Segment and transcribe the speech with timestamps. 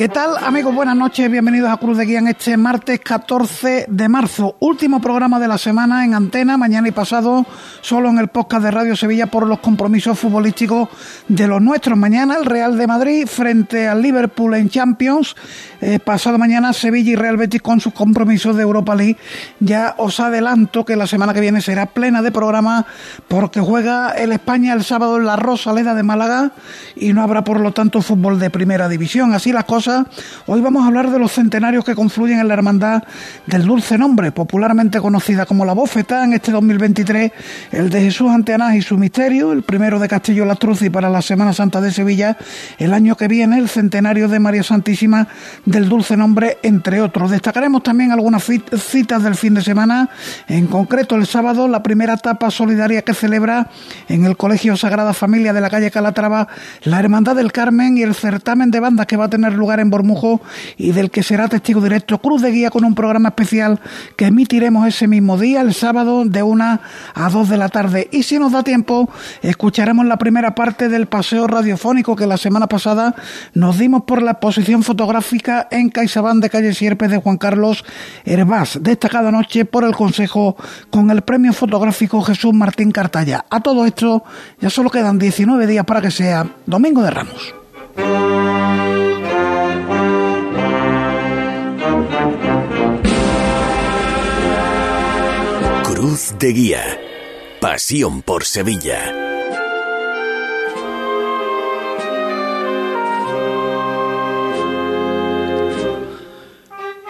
[0.00, 0.74] ¿Qué tal amigos?
[0.74, 5.38] Buenas noches, bienvenidos a Cruz de Guía en este martes 14 de marzo, último programa
[5.38, 7.44] de la semana en antena, mañana y pasado
[7.82, 10.88] solo en el podcast de Radio Sevilla por los compromisos futbolísticos
[11.28, 11.98] de los nuestros.
[11.98, 15.36] Mañana el Real de Madrid frente al Liverpool en Champions,
[15.82, 19.18] eh, pasado mañana Sevilla y Real Betis con sus compromisos de Europa League.
[19.58, 22.86] Ya os adelanto que la semana que viene será plena de programa
[23.28, 26.52] porque juega el España el sábado en la Rosaleda de Málaga
[26.96, 29.34] y no habrá por lo tanto fútbol de primera división.
[29.34, 29.89] Así las cosas
[30.46, 33.02] hoy vamos a hablar de los centenarios que confluyen en la hermandad
[33.46, 37.32] del dulce nombre, popularmente conocida como la Bofeta en este 2023,
[37.72, 40.46] el de Jesús Anteanás y su misterio, el primero de Castillo
[40.80, 42.36] y para la Semana Santa de Sevilla,
[42.78, 45.26] el año que viene el centenario de María Santísima
[45.64, 47.30] del dulce nombre, entre otros.
[47.30, 50.10] Destacaremos también algunas citas del fin de semana,
[50.48, 53.68] en concreto el sábado, la primera etapa solidaria que celebra
[54.08, 56.48] en el Colegio Sagrada Familia de la calle Calatrava
[56.84, 59.90] la Hermandad del Carmen y el certamen de bandas que va a tener lugar en
[59.90, 60.40] Bormujo
[60.76, 63.80] y del que será testigo directo Cruz de Guía con un programa especial
[64.16, 66.80] que emitiremos ese mismo día, el sábado, de una
[67.14, 68.08] a dos de la tarde.
[68.12, 69.08] Y si nos da tiempo,
[69.42, 73.14] escucharemos la primera parte del paseo radiofónico que la semana pasada
[73.54, 77.84] nos dimos por la exposición fotográfica en CaixaBank de Calle Sierpes de Juan Carlos
[78.24, 80.56] Herbás, destacada noche por el Consejo
[80.90, 83.44] con el premio fotográfico Jesús Martín Cartaya.
[83.50, 84.22] A todo esto
[84.60, 87.54] ya solo quedan 19 días para que sea Domingo de Ramos.
[96.00, 96.82] Cruz de Guía.
[97.60, 99.12] Pasión por Sevilla.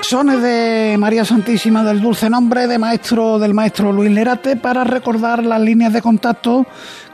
[0.00, 5.44] Sones de María Santísima del Dulce Nombre de maestro del maestro Luis Lerate para recordar
[5.44, 6.66] las líneas de contacto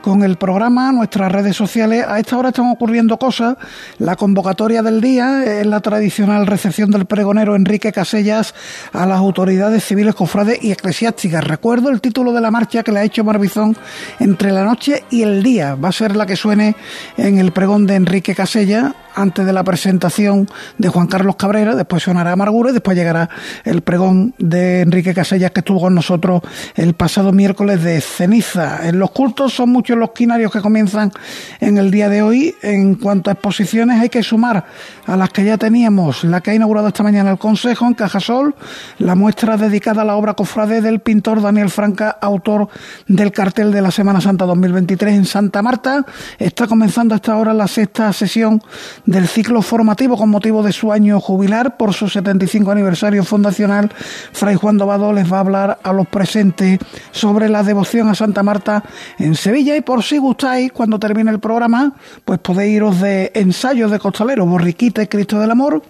[0.07, 2.05] con el programa, nuestras redes sociales.
[2.07, 3.57] A esta hora están ocurriendo cosas.
[3.99, 8.55] La convocatoria del día es la tradicional recepción del pregonero Enrique Casellas
[8.93, 11.43] a las autoridades civiles, cofrades y eclesiásticas.
[11.43, 13.75] Recuerdo el título de la marcha que le ha hecho Marbizón
[14.21, 15.75] entre la noche y el día.
[15.75, 16.77] Va a ser la que suene
[17.17, 20.47] en el pregón de Enrique Casellas antes de la presentación
[20.77, 23.29] de Juan Carlos Cabrera, después sonará Amargura y después llegará
[23.65, 26.41] el pregón de Enrique Casellas que estuvo con nosotros
[26.75, 28.87] el pasado miércoles de ceniza.
[28.87, 31.11] En los cultos son muchos los quinarios que comienzan
[31.59, 32.55] en el día de hoy.
[32.61, 34.65] En cuanto a exposiciones, hay que sumar
[35.05, 38.55] a las que ya teníamos, la que ha inaugurado esta mañana el Consejo en Cajasol,
[38.99, 42.67] la muestra dedicada a la obra cofrade del pintor Daniel Franca, autor
[43.07, 46.05] del cartel de la Semana Santa 2023 en Santa Marta.
[46.37, 48.61] Está comenzando hasta ahora la sexta sesión
[49.05, 53.91] del ciclo formativo con motivo de su año jubilar por su 75 aniversario fundacional.
[54.33, 56.79] Fray Juan Dobado les va a hablar a los presentes
[57.11, 58.83] sobre la devoción a Santa Marta
[59.17, 61.93] en Sevilla por si gustáis, cuando termine el programa,
[62.25, 65.81] pues podéis iros de ensayos de costalero, Borriquita y Cristo del Amor,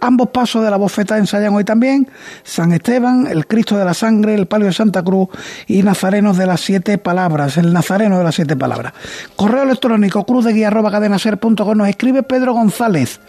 [0.00, 2.08] ambos pasos de la bofeta ensayan hoy también
[2.42, 5.28] San Esteban, el Cristo de la Sangre, el Palio de Santa Cruz
[5.66, 8.92] y Nazarenos de las Siete Palabras, el Nazareno de las Siete Palabras.
[9.36, 13.20] Correo electrónico cruz de guía arroba nos escribe Pedro González.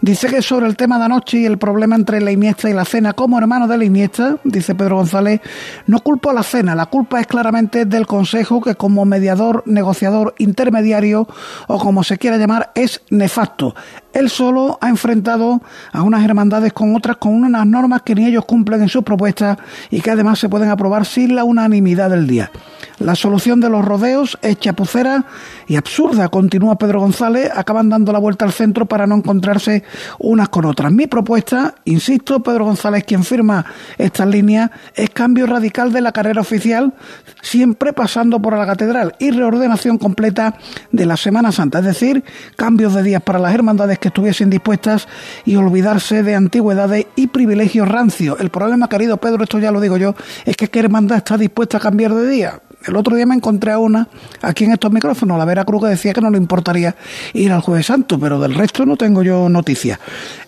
[0.00, 2.84] Dice que sobre el tema de anoche y el problema entre la Iniesta y la
[2.84, 5.40] cena, como hermano de la Iniesta, dice Pedro González,
[5.86, 10.34] no culpo a la cena, la culpa es claramente del Consejo que como mediador, negociador,
[10.38, 11.26] intermediario
[11.66, 13.74] o como se quiera llamar, es nefasto.
[14.16, 15.60] Él solo ha enfrentado
[15.92, 19.58] a unas hermandades con otras con unas normas que ni ellos cumplen en sus propuestas
[19.90, 22.50] y que además se pueden aprobar sin la unanimidad del día.
[22.98, 25.26] La solución de los rodeos es chapucera
[25.66, 29.84] y absurda, continúa Pedro González, acaban dando la vuelta al centro para no encontrarse
[30.18, 30.90] unas con otras.
[30.90, 33.66] Mi propuesta, insisto, Pedro González quien firma
[33.98, 36.94] estas líneas, es cambio radical de la carrera oficial,
[37.42, 40.56] siempre pasando por la catedral y reordenación completa
[40.90, 42.24] de la Semana Santa, es decir,
[42.56, 45.08] cambios de días para las hermandades que estuviesen dispuestas
[45.44, 48.38] y olvidarse de antigüedades y privilegios rancios.
[48.40, 50.14] El problema, querido Pedro, esto ya lo digo yo,
[50.44, 52.60] es que qué hermandad está dispuesta a cambiar de día.
[52.86, 54.08] El otro día me encontré a una
[54.42, 56.94] aquí en estos micrófonos, la Vera Cruz, que decía que no le importaría
[57.32, 59.98] ir al Jueves Santo, pero del resto no tengo yo noticias.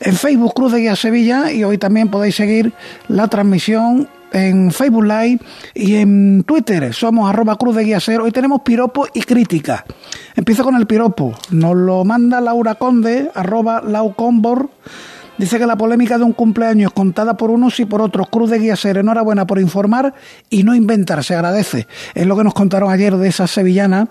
[0.00, 2.72] En Facebook Cruz de Guía Sevilla y hoy también podéis seguir
[3.08, 5.40] la transmisión en Facebook Live
[5.74, 6.92] y en Twitter.
[6.92, 8.20] Somos arroba Cruz de Guía Ser.
[8.20, 9.84] Hoy tenemos piropo y crítica.
[10.34, 11.34] Empiezo con el piropo.
[11.50, 14.70] Nos lo manda Laura Conde, arroba Laucombor
[15.38, 18.28] Dice que la polémica de un cumpleaños contada por unos y por otros.
[18.28, 20.12] Cruz de Guía Ser, enhorabuena por informar
[20.50, 21.86] y no inventar, se agradece.
[22.14, 24.08] Es lo que nos contaron ayer de esa sevillana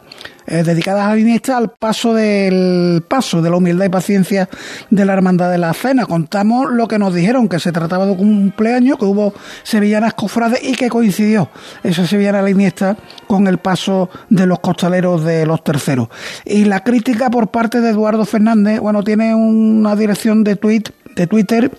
[0.48, 4.50] eh, dedicadas a la Iniesta al paso del paso de la humildad y paciencia
[4.90, 6.06] de la Hermandad de la Cena.
[6.06, 9.34] Contamos lo que nos dijeron, que se trataba de un cumpleaños, que hubo
[9.64, 11.50] sevillanas cofrades y que coincidió
[11.84, 12.98] esa sevillana la Iniesta
[13.28, 16.08] con el paso de los costaleros de los terceros.
[16.46, 20.84] Y la crítica por parte de Eduardo Fernández, bueno, tiene una dirección de tweet
[21.16, 21.72] de Twitter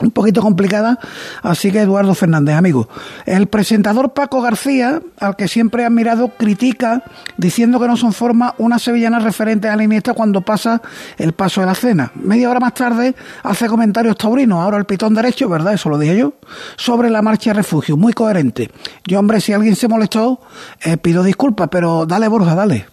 [0.00, 0.98] un poquito complicada,
[1.42, 2.88] así que Eduardo Fernández, amigo.
[3.26, 7.02] El presentador Paco García, al que siempre he admirado, critica
[7.36, 10.80] diciendo que no son forma una sevillana referente a la Iniesta cuando pasa
[11.18, 12.12] el paso de la cena.
[12.14, 15.74] Media hora más tarde hace comentarios taurinos, ahora el pitón derecho, ¿verdad?
[15.74, 16.34] Eso lo dije yo,
[16.76, 18.70] sobre la marcha de refugio, muy coherente.
[19.06, 20.40] Yo, hombre, si alguien se molestó,
[20.82, 22.86] eh, pido disculpas, pero dale, Borja, dale.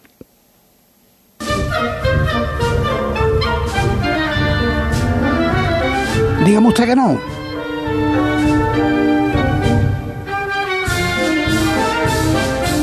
[6.48, 7.20] Dígame usted que no.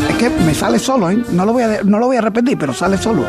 [0.07, 1.17] Es que me sale solo, ¿eh?
[1.31, 3.25] No lo voy a, no lo voy a repetir, pero sale solo.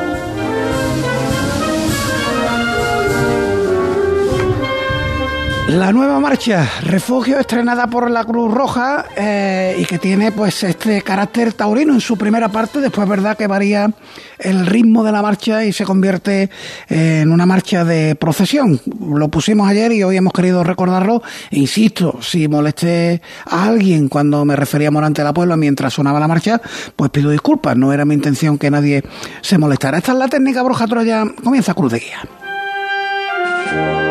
[5.68, 11.02] La nueva marcha, Refugio, estrenada por la Cruz Roja eh, y que tiene pues este
[11.02, 13.90] carácter taurino en su primera parte, después verdad que varía
[14.38, 16.50] el ritmo de la marcha y se convierte
[16.88, 18.80] en una marcha de procesión.
[19.00, 21.20] Lo pusimos ayer y hoy hemos querido recordarlo.
[21.50, 26.20] Insisto, si molesté a alguien cuando me refería a Morante de la Puebla mientras sonaba
[26.20, 26.60] la marcha,
[26.94, 29.02] pues pido disculpas, no era mi intención que nadie
[29.40, 29.98] se molestara.
[29.98, 34.05] Esta es la técnica Broja Troya, comienza Cruz de Guía.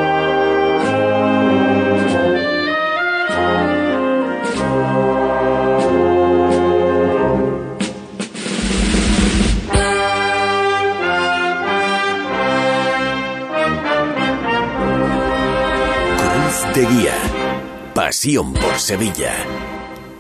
[16.85, 17.13] De Guía.
[17.93, 19.31] Pasión por Sevilla.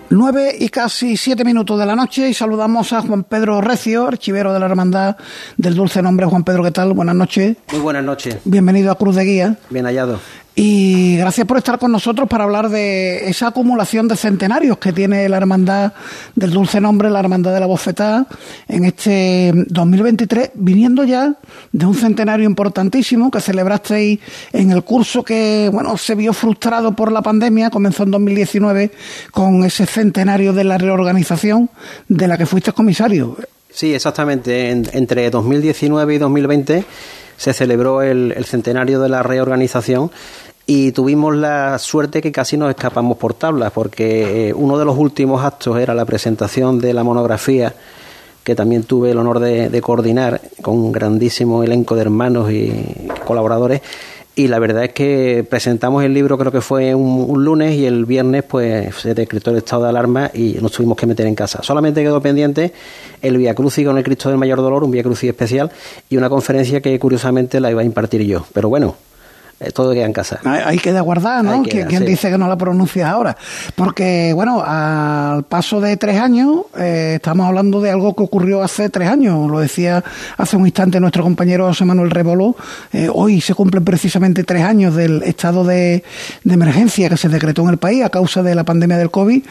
[0.09, 4.53] Nueve y casi siete minutos de la noche y saludamos a Juan Pedro Recio, archivero
[4.53, 5.17] de la Hermandad
[5.57, 6.25] del Dulce Nombre.
[6.25, 6.93] Juan Pedro, ¿qué tal?
[6.93, 7.57] Buenas noches.
[7.71, 8.37] Muy buenas noches.
[8.45, 9.55] Bienvenido a Cruz de Guía.
[9.69, 10.19] Bien hallado.
[10.57, 15.27] Y gracias por estar con nosotros para hablar de esa acumulación de centenarios que tiene
[15.27, 15.91] la Hermandad
[16.33, 18.25] del Dulce Nombre, la Hermandad de la Bofetada,
[18.69, 21.35] en este 2023, viniendo ya
[21.73, 24.19] de un centenario importantísimo que celebrasteis
[24.53, 28.91] en el curso que, bueno, se vio frustrado por la pandemia, comenzó en 2019
[29.31, 31.69] con ese centenario de la reorganización
[32.07, 33.35] de la que fuiste comisario.
[33.69, 34.69] Sí, exactamente.
[34.69, 36.85] entre 2019 y 2020
[37.37, 40.11] se celebró el, centenario de la reorganización
[40.65, 44.97] y tuvimos la suerte que casi nos escapamos por tablas, porque eh, uno de los
[44.97, 47.75] últimos actos era la presentación de la monografía
[48.43, 53.81] que también tuve el honor de coordinar con un grandísimo elenco de hermanos y colaboradores
[54.35, 58.05] y la verdad es que presentamos el libro creo que fue un, lunes y el
[58.05, 61.63] viernes pues se decretó el estado de alarma y nos tuvimos que meter en casa.
[61.63, 62.73] Solamente quedó pendiente
[63.21, 65.71] el Via Crucis con el Cristo del Mayor Dolor, un Via Crucis especial
[66.09, 68.45] y una conferencia que curiosamente la iba a impartir yo.
[68.53, 68.95] Pero bueno,
[69.73, 70.39] todo queda en casa.
[70.43, 71.63] Hay que guardar, ¿no?
[71.63, 73.37] ¿Quién, dice que no la pronuncia ahora?
[73.75, 78.89] Porque, bueno, al paso de tres años, eh, estamos hablando de algo que ocurrió hace
[78.89, 79.49] tres años.
[79.49, 80.03] Lo decía
[80.37, 82.55] hace un instante nuestro compañero José Manuel Reboló.
[82.91, 86.03] Eh, hoy se cumplen precisamente tres años del estado de,
[86.43, 89.43] emergencia que se decretó en el país a causa de la pandemia del COVID.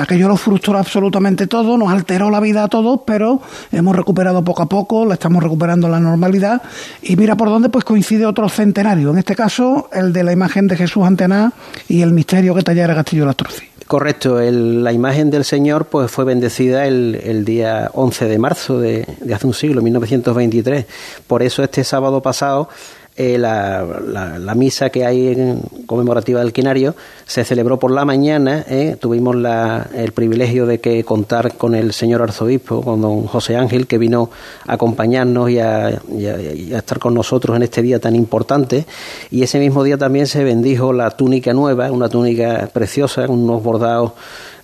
[0.00, 3.40] aquello lo frustró absolutamente todo, nos alteró la vida a todos, pero
[3.70, 6.62] hemos recuperado poco a poco, la estamos recuperando la normalidad.
[7.02, 9.10] Y mira por dónde pues coincide otro centenario.
[9.10, 11.54] En este este caso el de la imagen de Jesús Antená
[11.88, 13.66] y el misterio que tallara Castillo Lastroci.
[13.86, 19.34] Correcto, la imagen del Señor pues fue bendecida el, día 11 de marzo de, de
[19.34, 20.84] hace un siglo, 1923.
[21.26, 22.68] Por eso este sábado pasado
[23.14, 23.84] eh, la,
[24.38, 26.94] la, misa que hay en conmemorativa del quinario
[27.26, 28.64] se celebró por la mañana.
[28.66, 33.56] Eh, tuvimos la, el privilegio de que contar con el señor arzobispo, con don José
[33.56, 34.30] Ángel, que vino
[34.66, 38.86] a acompañarnos y a, y a, estar con nosotros en este día tan importante.
[39.30, 44.12] Y ese mismo día también se bendijo la túnica nueva, una túnica preciosa, unos bordados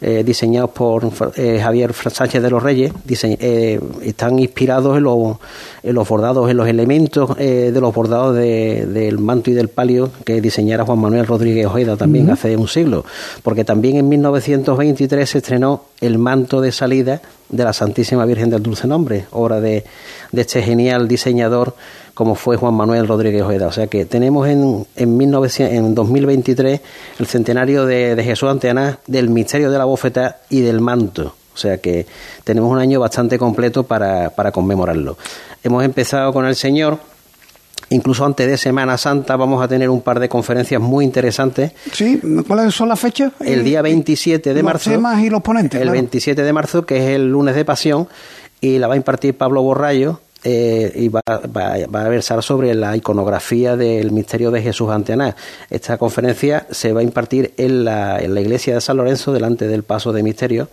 [0.01, 5.39] eh, diseñados por eh, Javier Sánchez de los Reyes, eh, están inspirados en los,
[5.83, 10.41] en los bordados, en los elementos de los bordados del manto y del palio que
[10.41, 13.05] diseñara Juan Manuel Rodríguez Ojeda también hace un siglo,
[13.43, 18.63] porque también en 1923 se estrenó el manto de salida de la Santísima Virgen del
[18.63, 19.85] Dulce Nombre, obra de,
[20.31, 21.75] de este genial diseñador
[22.19, 23.69] como fue Juan Manuel Rodríguez Ojeda.
[23.69, 26.81] O sea que tenemos en, en, 1900, en 2023
[27.21, 31.37] el centenario de, de Jesús Anteaná, del misterio de la bofeta y del manto.
[31.55, 32.07] O sea que
[32.43, 35.17] tenemos un año bastante completo para, para conmemorarlo.
[35.63, 36.99] Hemos empezado con el Señor
[37.91, 41.73] Incluso antes de Semana Santa vamos a tener un par de conferencias muy interesantes.
[41.93, 43.33] Sí, ¿cuáles son las fechas?
[43.41, 44.91] El día 27 de los marzo.
[44.91, 45.81] temas y los ponentes.
[45.81, 45.93] El claro.
[45.93, 48.07] 27 de marzo, que es el lunes de Pasión,
[48.61, 52.73] y la va a impartir Pablo Borrallo, eh, y va, va, va, a versar sobre
[52.75, 55.35] la iconografía del misterio de Jesús ante Anás.
[55.69, 59.67] Esta conferencia se va a impartir en la, en la iglesia de San Lorenzo, delante
[59.67, 60.69] del paso de misterio,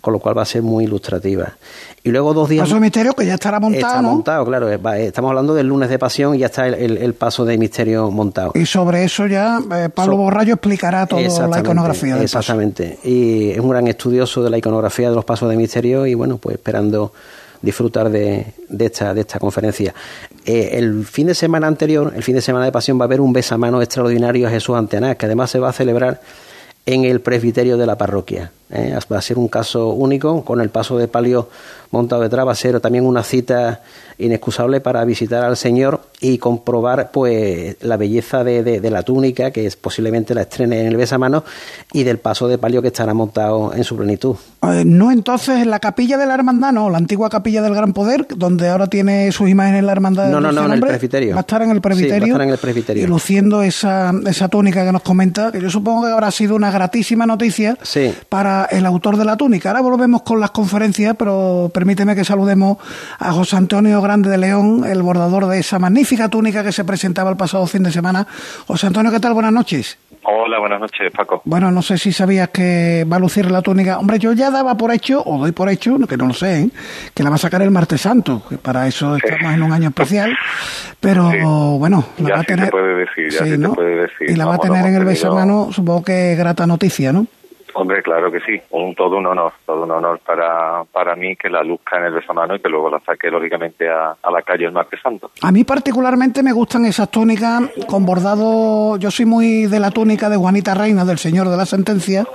[0.00, 1.52] con lo cual va a ser muy ilustrativa.
[2.02, 2.62] Y luego dos días.
[2.62, 3.86] Paso de misterio que ya estará montado.
[3.86, 4.12] Está ¿no?
[4.12, 4.70] montado, claro.
[4.70, 8.10] Estamos hablando del lunes de pasión y ya está el, el, el paso de misterio
[8.10, 8.52] montado.
[8.54, 12.96] Y sobre eso ya eh, Pablo so, Borrallo explicará toda la iconografía del Exactamente.
[12.96, 13.08] Paso.
[13.08, 16.38] Y es un gran estudioso de la iconografía de los pasos de misterio y bueno,
[16.38, 17.12] pues esperando
[17.62, 19.94] disfrutar de, de, esta, de esta conferencia.
[20.44, 23.20] Eh, el fin de semana anterior, el fin de semana de pasión, va a haber
[23.20, 26.20] un besamano extraordinario a Jesús Antenaz, que además se va a celebrar
[26.86, 28.52] en el presbiterio de la parroquia.
[28.70, 28.98] ¿Eh?
[29.10, 31.48] Va a ser un caso único, con el paso de palio
[31.90, 33.82] montado detrás, va a ser también una cita
[34.18, 39.50] inexcusable para visitar al Señor y comprobar pues la belleza de, de, de la túnica,
[39.50, 41.42] que es, posiblemente la estrene en el besamano,
[41.92, 44.36] y del paso de palio que estará montado en su plenitud.
[44.62, 47.92] Eh, no, entonces, en la capilla de la hermandad, no, la antigua capilla del Gran
[47.92, 51.34] Poder, donde ahora tiene sus imágenes la hermandad No, no, no, en el presbiterio.
[51.34, 52.14] Va a estar en el presbiterio.
[52.14, 53.04] Sí, va a estar en el presbiterio.
[53.04, 56.70] Y luciendo esa, esa túnica que nos comenta, que yo supongo que habrá sido una
[56.70, 58.12] gratísima noticia sí.
[58.28, 59.70] para el autor de la túnica.
[59.70, 62.78] Ahora volvemos con las conferencias, pero permíteme que saludemos
[63.18, 67.30] a José Antonio Grande de León, el bordador de esa magnífica túnica que se presentaba
[67.30, 68.26] el pasado fin de semana.
[68.66, 69.34] José Antonio, ¿qué tal?
[69.34, 69.98] Buenas noches.
[70.22, 71.40] Hola, buenas noches, Paco.
[71.44, 73.98] Bueno, no sé si sabías que va a lucir la túnica.
[73.98, 76.70] Hombre, yo ya daba por hecho, o doy por hecho, que no lo sé, ¿eh?
[77.14, 79.88] que la va a sacar el martes santo, que para eso estamos en un año
[79.88, 80.36] especial.
[81.00, 81.38] Pero sí.
[81.40, 82.66] bueno, la ya va a tener.
[82.66, 83.74] Se puede decir, ya sí, sí ¿no?
[83.74, 84.30] puede decir.
[84.30, 87.26] Y la va a tener en el besamano, supongo que grata noticia, ¿no?
[87.74, 91.48] Hombre, claro que sí, un, todo un honor, todo un honor para, para mí que
[91.48, 94.66] la luzca en el besamano y que luego la saque lógicamente a, a, la calle
[94.66, 95.30] el martes santo.
[95.42, 100.28] A mí particularmente me gustan esas túnicas con bordado, yo soy muy de la túnica
[100.28, 102.26] de Juanita Reina, del Señor de la Sentencia,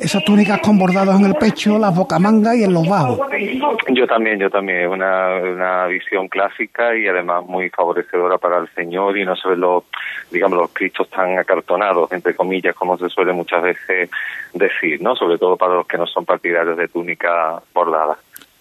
[0.00, 3.20] esas túnicas con bordados en el pecho, las bocamangas y en los bajos.
[3.88, 9.16] Yo también, yo también, una, una visión clásica y además muy favorecedora para el Señor
[9.18, 9.84] y no se ven los,
[10.30, 14.10] digamos, los cristos tan acartonados, entre comillas, como se suele muchas veces
[14.54, 15.14] decir, ¿no?
[15.16, 18.18] Sobre todo para los que no son partidarios de túnica bordada.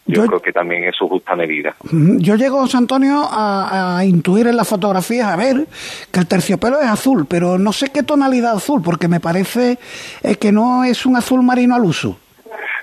[0.07, 1.75] Yo, yo, creo que también es su justa medida.
[1.91, 5.67] Yo llego, José Antonio, a, a, intuir en las fotografías, a ver,
[6.11, 9.77] que el terciopelo es azul, pero no sé qué tonalidad azul, porque me parece
[10.23, 12.17] eh, que no es un azul marino al uso.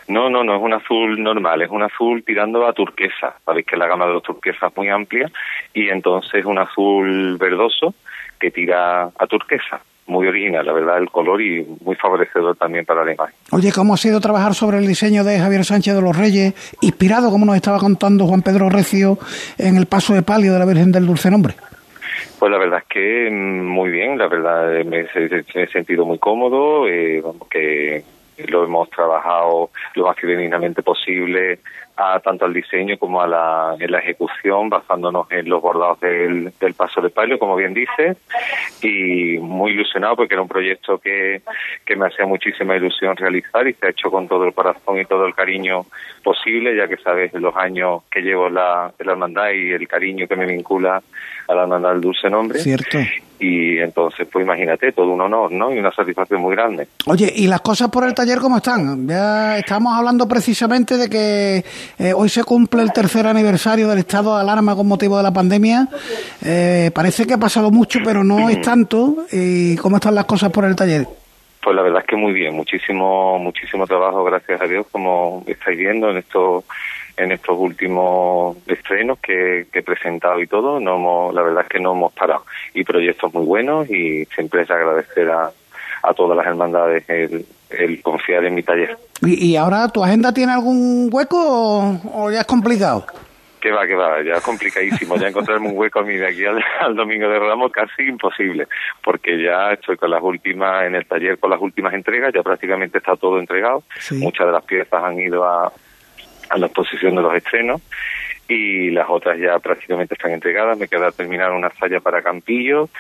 [0.07, 3.37] No, no, no es un azul normal, es un azul tirando a turquesa.
[3.45, 5.31] Sabéis que la gama de los turquesas es muy amplia
[5.73, 7.95] y entonces un azul verdoso
[8.39, 13.05] que tira a turquesa muy original, la verdad, el color y muy favorecedor también para
[13.05, 13.35] la imagen.
[13.53, 17.31] Oye, ¿cómo ha sido trabajar sobre el diseño de Javier Sánchez de los Reyes, inspirado,
[17.31, 19.19] como nos estaba contando Juan Pedro Recio,
[19.59, 21.55] en el paso de palio de la Virgen del Dulce Nombre?
[22.39, 25.07] Pues la verdad es que muy bien, la verdad me,
[25.55, 28.05] he sentido muy cómodo, eh, que
[28.49, 31.61] lo hemos trabajado lo más fidedigamente posible
[31.97, 36.53] a tanto al diseño como a la, en la ejecución, basándonos en los bordados del,
[36.59, 38.17] del paso de palio, como bien dice,
[38.83, 41.43] y muy ilusionado porque era un proyecto que,
[41.85, 45.05] que me hacía muchísima ilusión realizar y se ha hecho con todo el corazón y
[45.05, 45.87] todo el cariño
[46.23, 50.37] posible, ya que sabes los años que llevo la, la hermandad y el cariño que
[50.37, 51.03] me vincula
[51.47, 52.59] a la hermandad del dulce nombre.
[52.59, 52.99] Cierto.
[53.39, 56.89] Y entonces pues imagínate todo un honor no y una satisfacción muy grande.
[57.07, 61.65] Oye y las cosas por el taller cómo están ya estamos hablando precisamente de que
[61.99, 65.33] eh, hoy se cumple el tercer aniversario del estado de alarma con motivo de la
[65.33, 65.89] pandemia.
[66.45, 69.27] Eh, parece que ha pasado mucho pero no es tanto.
[69.33, 71.07] Y cómo están las cosas por el taller
[71.63, 72.55] pues la verdad es que muy bien.
[72.55, 76.65] Muchísimo muchísimo trabajo gracias a Dios como estáis viendo en estos
[77.17, 81.69] en estos últimos estrenos que, que, he presentado y todo, no hemos, la verdad es
[81.69, 82.45] que no hemos parado.
[82.75, 85.53] Y proyectos muy buenos y siempre es agradecer a,
[86.03, 87.47] a todas las hermandades el,
[87.79, 88.97] el confiar en mi taller.
[89.23, 93.07] ¿Y, ¿Y, ahora tu agenda tiene algún hueco o, o ya es complicado?
[93.65, 95.17] Que va, que va, ya es complicadísimo.
[95.17, 98.69] Ya encontrarme un hueco a mí de aquí al, al, domingo de Ramos casi imposible,
[99.03, 102.99] porque ya estoy con las últimas, en el taller con las últimas entregas, ya prácticamente
[102.99, 103.83] está todo entregado.
[103.99, 104.17] Sí.
[104.17, 105.73] Muchas de las piezas han ido a,
[106.51, 107.81] a la exposición de los estrenos
[108.49, 110.77] y las otras ya prácticamente están entregadas.
[110.77, 112.91] Me queda terminar una falla para Campillo,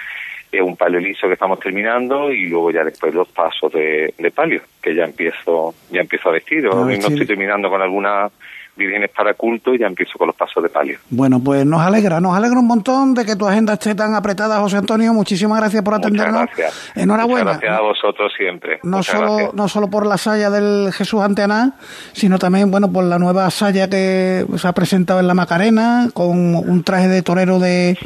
[0.56, 4.30] eh, un palio liso que estamos terminando y luego ya después los pasos de, de
[4.30, 6.66] palio que ya empiezo ya empiezo a vestir.
[6.66, 8.32] Ahora mismo estoy terminando con algunas
[8.76, 10.98] vírgenes para culto y ya empiezo con los pasos de palio.
[11.10, 14.58] Bueno, pues nos alegra, nos alegra un montón de que tu agenda esté tan apretada,
[14.60, 15.12] José Antonio.
[15.12, 16.40] Muchísimas gracias por atendernos.
[16.40, 16.92] Muchas gracias.
[16.96, 17.52] Enhorabuena.
[17.52, 18.80] Muchas gracias a vosotros siempre.
[18.82, 19.54] No Muchas solo, gracias.
[19.54, 21.76] no solo por la saya del Jesús ante Aná,
[22.12, 26.56] sino también, bueno, por la nueva saya que se ha presentado en la Macarena, con
[26.56, 27.96] un traje de torero de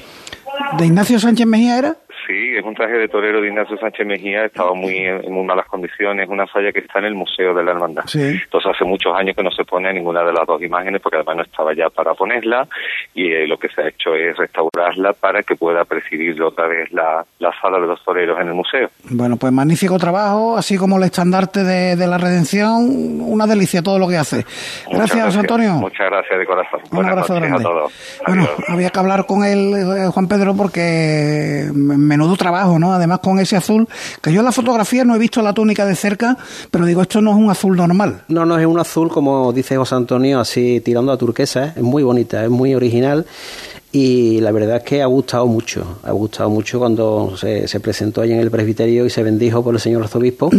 [0.77, 1.97] ¿De Ignacio Sánchez Mejía era?
[2.29, 5.65] Sí, es un traje de torero de Ignacio Sánchez Mejía, estaba muy en muy malas
[5.67, 8.05] condiciones, una falla que está en el Museo de la Hermandad.
[8.15, 11.37] Entonces hace muchos años que no se pone ninguna de las dos imágenes porque además
[11.37, 12.69] no estaba ya para ponerla
[13.15, 16.93] y eh, lo que se ha hecho es restaurarla para que pueda presidir otra vez
[16.93, 18.91] la, la sala de los toreros en el museo.
[19.09, 23.99] Bueno, pues magnífico trabajo, así como el estandarte de, de la redención, una delicia todo
[23.99, 24.45] lo que hace.
[24.93, 25.73] Gracias, Antonio.
[25.77, 26.81] Muchas gracias de corazón.
[26.93, 27.65] Un abrazo grande.
[28.27, 32.93] Bueno, había que hablar con él, eh, Juan Pedro, porque me menudo trabajo, ¿no?
[32.93, 33.89] Además con ese azul,
[34.21, 36.37] que yo en la fotografía no he visto la túnica de cerca,
[36.71, 38.23] pero digo, esto no es un azul normal.
[38.29, 41.73] No, no es un azul como dice José Antonio, así tirando a turquesa, ¿eh?
[41.77, 43.25] es muy bonita, es muy original
[43.91, 48.21] y la verdad es que ha gustado mucho, ha gustado mucho cuando se, se presentó
[48.21, 50.51] ahí en el presbiterio y se bendijo por el señor arzobispo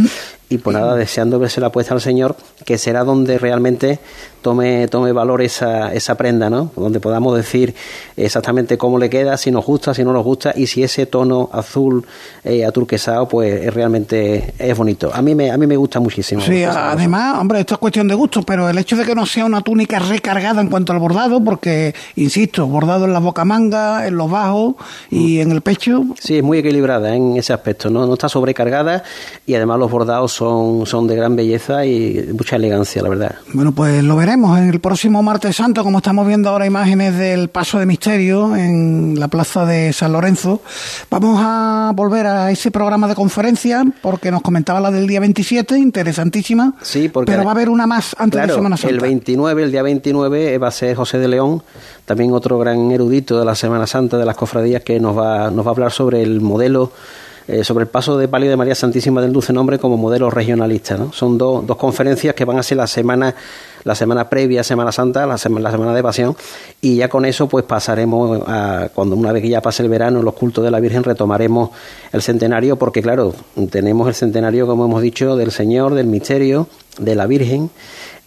[0.52, 4.00] y pues nada, deseando verse la puesta al Señor, que será donde realmente
[4.42, 6.72] tome, tome valor esa, esa prenda, ¿no?
[6.76, 7.76] Donde podamos decir
[8.18, 11.52] exactamente cómo le queda, si nos gusta, si no nos gusta, y si ese tono
[11.54, 12.04] azul
[12.44, 15.12] eh, aturquesado, pues es realmente es bonito.
[15.14, 16.42] A mí me, a mí me gusta muchísimo.
[16.42, 19.46] Sí, además, hombre, esto es cuestión de gusto, pero el hecho de que no sea
[19.46, 24.30] una túnica recargada en cuanto al bordado, porque, insisto, bordado en la bocamanga, en los
[24.30, 24.76] bajos
[25.10, 25.42] y mm.
[25.42, 26.04] en el pecho.
[26.20, 28.06] Sí, es muy equilibrada en ese aspecto, ¿no?
[28.06, 29.04] No está sobrecargada
[29.46, 33.36] y además los bordados son, son de gran belleza y mucha elegancia, la verdad.
[33.54, 37.50] Bueno, pues lo veremos en el próximo martes santo, como estamos viendo ahora imágenes del
[37.50, 40.62] paso de misterio en la plaza de San Lorenzo.
[41.10, 45.78] Vamos a volver a ese programa de conferencia porque nos comentaba la del día 27,
[45.78, 46.76] interesantísima.
[46.82, 48.94] Sí, porque pero va a haber una más antes de Semana Santa.
[48.94, 51.64] El 29, el día 29 va a ser José de León,
[52.10, 55.64] también otro gran erudito de la Semana Santa de las cofradías que nos va nos
[55.64, 56.92] va a hablar sobre el modelo
[57.48, 60.98] eh, sobre el paso de palio de María Santísima del Dulce Nombre como modelo regionalista.
[60.98, 61.14] ¿no?
[61.14, 63.36] Son dos conferencias que van a ser la semana,
[63.84, 66.36] la semana previa a Semana Santa, la, semana, la semana de Pasión,
[66.82, 70.24] y ya con eso pues pasaremos a, cuando una vez que ya pase el verano,
[70.24, 71.70] los cultos de la Virgen, retomaremos
[72.12, 73.36] el centenario, porque claro,
[73.70, 76.68] tenemos el centenario, como hemos dicho, del Señor, del misterio,
[77.00, 77.70] de la Virgen,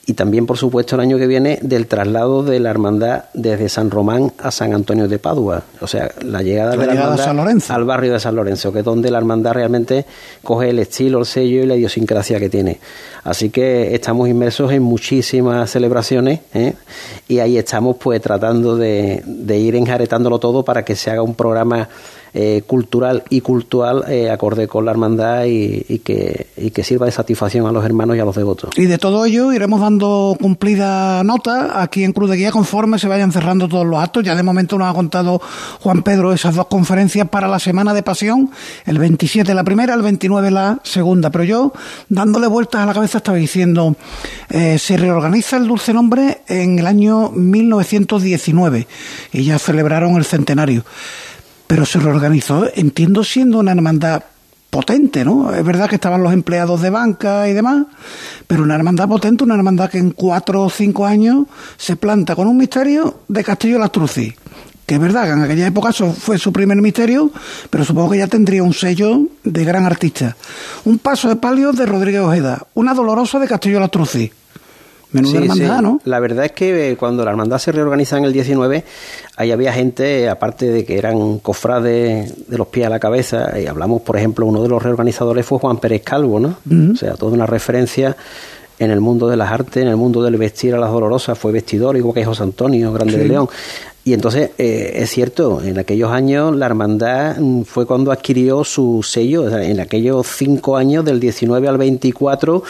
[0.05, 3.89] y también, por supuesto, el año que viene del traslado de la hermandad desde San
[3.89, 5.63] Román a San Antonio de Padua.
[5.81, 9.13] O sea, la llegada de la hermandad al barrio de San Lorenzo, que es donde
[9.13, 10.05] la hermandad realmente
[10.43, 12.81] coge el estilo, el sello y la idiosincrasia que tiene.
[13.23, 16.75] Así que estamos inmersos en muchísimas celebraciones ¿eh?
[17.29, 21.37] y ahí estamos pues tratando de, de ir enjaretándolo todo para que se haga un
[21.37, 21.89] programa
[22.35, 27.13] eh, cultural y cultural eh, acorde con la hermandad y, que, y que sirva de
[27.13, 28.71] satisfacción a los hermanos y a los devotos.
[28.77, 33.07] Y de todo ello iremos dando cumplida nota aquí en Cruz de Guía conforme se
[33.07, 34.25] vayan cerrando todos los actos.
[34.25, 35.43] Ya de momento nos ha contado
[35.81, 38.51] Juan Pedro esas dos conferencias para la Semana de Pasión,
[38.87, 41.31] el 27 la primera, el 29 la segunda.
[41.31, 41.73] Pero yo,
[42.09, 43.95] dándole vueltas a la cabeza, estaba diciendo,
[44.49, 48.87] eh, se reorganiza el Dulce Nombre en el año 1919
[49.33, 50.85] y ya celebraron el centenario
[51.73, 54.25] pero se reorganizó, entiendo, siendo una hermandad
[54.69, 55.55] potente, ¿no?
[55.55, 57.87] Es verdad que estaban los empleados de banca y demás,
[58.47, 61.47] pero una hermandad potente, una hermandad que en cuatro o cinco años
[61.79, 64.35] se planta con un misterio de Castillo Lastrucci.
[64.85, 67.31] Que es verdad que en aquella época eso fue su primer misterio,
[67.71, 70.37] pero supongo que ya tendría un sello de gran artista.
[70.85, 74.31] Un paso de palio de Rodríguez Ojeda, una dolorosa de Castillo Lastrucci
[75.13, 76.01] Menuda hermandad, ¿no?
[76.05, 78.85] La verdad es que eh, cuando la hermandad se reorganiza en el 19,
[79.37, 83.67] ahí había gente, aparte de que eran cofrades de los pies a la cabeza, y
[83.67, 86.57] hablamos, por ejemplo, uno de los reorganizadores fue Juan Pérez Calvo, ¿no?
[86.93, 88.17] O sea, toda una referencia
[88.79, 91.53] en el mundo de las artes, en el mundo del vestir a las dolorosas, fue
[91.53, 93.49] vestidor, igual que José Antonio, Grande de León.
[94.05, 99.01] Y entonces, eh, es cierto, en aquellos años la hermandad mm, fue cuando adquirió su
[99.05, 102.65] sello, o sea, en aquellos cinco años, del 19 al 24,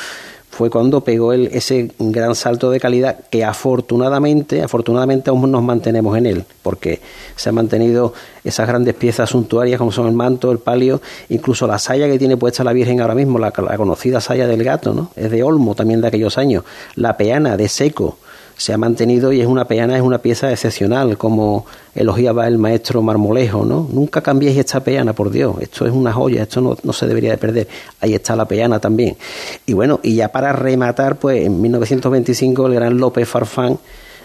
[0.52, 6.16] fue cuando pegó el, ese gran salto de calidad que afortunadamente, afortunadamente aún nos mantenemos
[6.18, 7.00] en él, porque
[7.36, 8.12] se han mantenido
[8.44, 12.36] esas grandes piezas suntuarias como son el manto, el palio, incluso la saya que tiene
[12.36, 15.10] puesta la Virgen ahora mismo, la, la conocida saya del gato, ¿no?
[15.16, 16.64] Es de Olmo también de aquellos años,
[16.96, 18.18] la peana de seco,
[18.62, 23.02] se ha mantenido y es una peana, es una pieza excepcional, como elogiaba el maestro
[23.02, 23.88] Marmolejo, ¿no?
[23.92, 27.32] Nunca cambiéis esta peana, por Dios, esto es una joya, esto no, no se debería
[27.32, 27.66] de perder.
[27.98, 29.16] Ahí está la peana también.
[29.66, 33.80] Y bueno, y ya para rematar, pues en 1925 el gran López Farfán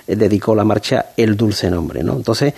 [0.06, 2.14] eh, dedicó la marcha El Dulce Nombre, ¿no?
[2.14, 2.54] Entonces,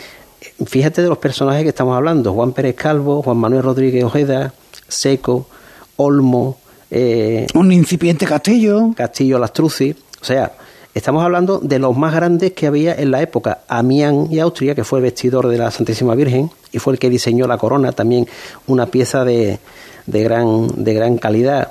[0.65, 4.53] fíjate de los personajes que estamos hablando, Juan Pérez Calvo, Juan Manuel Rodríguez Ojeda,
[4.85, 5.47] Seco,
[5.95, 6.57] Olmo,
[6.91, 10.51] eh, un incipiente Castillo, Castillo Lastruzzi, o sea,
[10.93, 13.59] Estamos hablando de los más grandes que había en la época.
[13.67, 17.09] Amián y Austria, que fue el vestidor de la Santísima Virgen y fue el que
[17.09, 18.27] diseñó la corona, también
[18.65, 19.59] una pieza de,
[20.07, 21.69] de, gran, de gran calidad.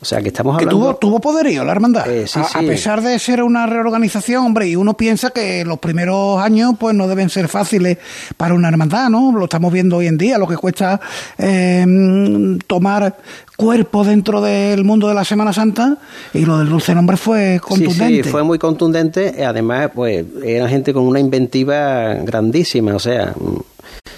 [0.00, 0.76] O sea que estamos hablando.
[0.76, 2.08] tuvo, tuvo poderío la hermandad.
[2.08, 6.74] Eh, a, pesar de ser una reorganización, hombre, y uno piensa que los primeros años
[6.78, 7.98] pues no deben ser fáciles
[8.36, 9.32] para una hermandad, ¿no?
[9.32, 11.00] Lo estamos viendo hoy en día, lo que cuesta
[11.38, 13.16] em, tomar
[13.56, 15.98] cuerpo dentro del mundo de la Semana Santa
[16.32, 18.22] y lo del dulce nombre fue contundente.
[18.22, 19.44] Sí, fue muy contundente.
[19.44, 23.34] Además, pues era gente con una inventiva grandísima, o sea,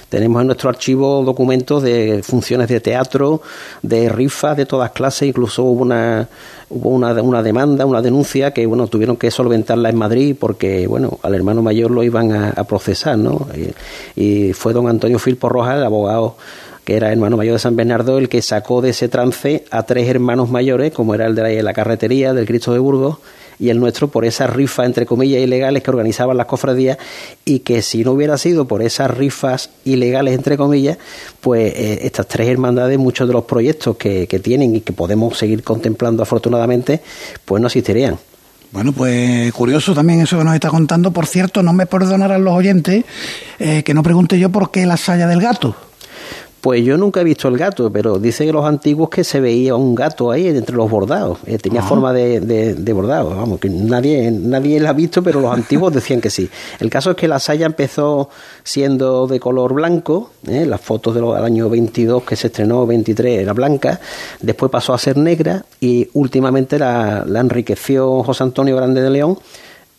[0.09, 3.43] tenemos en nuestro archivo documentos de funciones de teatro,
[3.83, 6.29] de rifas de todas clases, incluso hubo una
[6.71, 11.19] hubo una, una demanda, una denuncia que bueno tuvieron que solventarla en Madrid porque bueno
[11.23, 13.49] al hermano mayor lo iban a, procesar, ¿no?
[14.17, 16.37] Y, fue don Antonio Filpo Rojas, el abogado
[16.89, 20.09] que era hermano mayor de San Bernardo, el que sacó de ese trance a tres
[20.09, 23.19] hermanos mayores, como era el de la carretería del Cristo de Burgos,
[23.59, 26.97] y el nuestro por esas rifas, entre comillas, ilegales que organizaban las cofradías
[27.45, 30.97] y que si no hubiera sido por esas rifas ilegales, entre comillas,
[31.43, 35.37] pues eh, estas tres hermandades, muchos de los proyectos que, que tienen y que podemos
[35.37, 37.03] seguir contemplando afortunadamente,
[37.45, 38.17] pues no existirían.
[38.73, 41.11] Bueno, pues curioso también eso que nos está contando.
[41.11, 43.05] Por cierto, no me perdonarán los oyentes
[43.59, 45.77] eh, que no pregunte yo por qué la saya del gato.
[46.61, 49.95] Pues yo nunca he visto el gato, pero dicen los antiguos que se veía un
[49.95, 51.39] gato ahí entre los bordados.
[51.47, 55.53] Eh, tenía forma de, de, bordado, vamos, que nadie, nadie la ha visto, pero los
[55.53, 56.51] antiguos decían que sí.
[56.81, 58.29] El caso es que la saya empezó
[58.65, 63.53] siendo de color blanco, eh, las fotos del año 22 que se estrenó, 23, era
[63.53, 64.01] blanca,
[64.41, 69.39] después pasó a ser negra y últimamente la, la enriqueció José Antonio Grande de León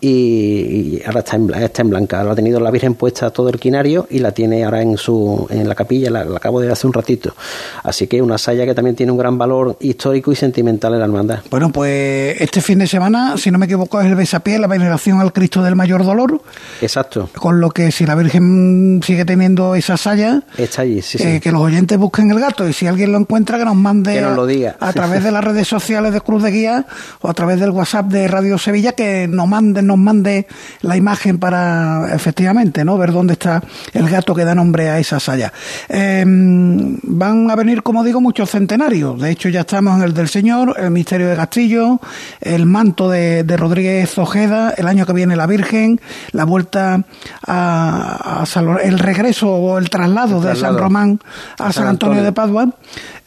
[0.02, 2.20] y, ahora está en, está en blanca.
[2.20, 5.46] Ahora ha tenido la Virgen puesta todo el quinario y la tiene ahora en su
[5.50, 7.36] en la capilla, la, acabo de hace un ratito.
[7.84, 11.06] Así que una saya que también tiene un gran valor histórico y sentimental en la
[11.06, 11.40] hermandad.
[11.50, 15.20] Bueno, pues este fin de semana, si no me equivoco, es el besapié, la veneración
[15.20, 16.42] al Cristo del Mayor Dolor.
[16.82, 17.30] Exacto.
[17.36, 21.52] Con lo que si la Virgen sigue teniendo esa saya, está allí, sí, eh, que
[21.52, 24.36] los oyentes busquen el gato y si alguien lo encuentra que nos mande que nos
[24.36, 24.78] lo diga.
[24.80, 26.86] a, través de las redes sociales de Cruz de Guía
[27.20, 30.47] o a través del WhatsApp de Radio Sevilla que nos manden nos mande
[30.82, 33.62] la imagen para efectivamente no ver dónde está
[33.93, 35.52] el gato que da nombre a esa saya.
[35.89, 39.19] Em, van a venir, como digo, muchos centenarios.
[39.19, 41.99] De hecho, ya estamos en el del Señor, el misterio de Castillo,
[42.39, 45.99] el manto de, Rodríguez Ojeda, el año que viene la Virgen,
[46.32, 47.04] la vuelta
[47.45, 48.45] a,
[48.84, 51.19] el regreso o el traslado, de San Román
[51.58, 52.69] a, San Antonio, de Padua.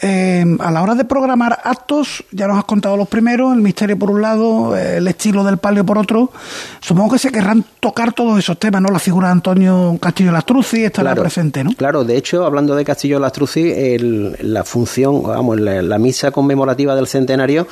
[0.05, 3.97] Em, a la hora de programar actos, ya nos has contado los primeros, el misterio
[3.97, 6.33] por un lado, el estilo del palio por otro.
[6.81, 8.89] Supongo que se querrán tocar todos esos temas, ¿no?
[8.89, 11.73] La figura de Antonio Castillo Lastruzzi estará presente, ¿no?
[11.75, 13.97] Claro, de hecho, hablando de Castillo Lastruzzi,
[14.41, 17.69] la función, vamos, la, misa conmemorativa del centenario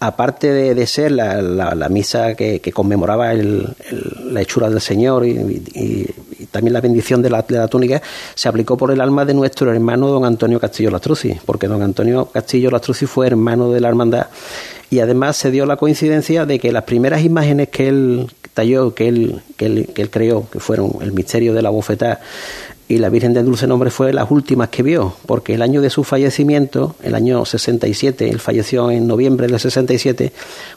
[0.00, 6.06] aparte de, ser la, misa que, conmemoraba la hechura del Señor y,
[6.50, 8.02] también la bendición de la, túnica,
[8.34, 12.26] se aplicó por el alma de nuestro hermano don Antonio Castillo Lastruzzi, porque don Antonio
[12.26, 14.26] Castillo Lastruzzi fue hermano de la hermandad
[14.90, 19.08] y además se dio la coincidencia de que las primeras imágenes que él talló, que
[19.08, 22.20] él, que él, que él creó, que fueron el misterio de la bofetada
[22.88, 25.90] y la Virgen del Dulce Nombre fue las últimas que vio, porque el año de
[25.90, 30.32] su fallecimiento, el año 67, él falleció en noviembre del 67,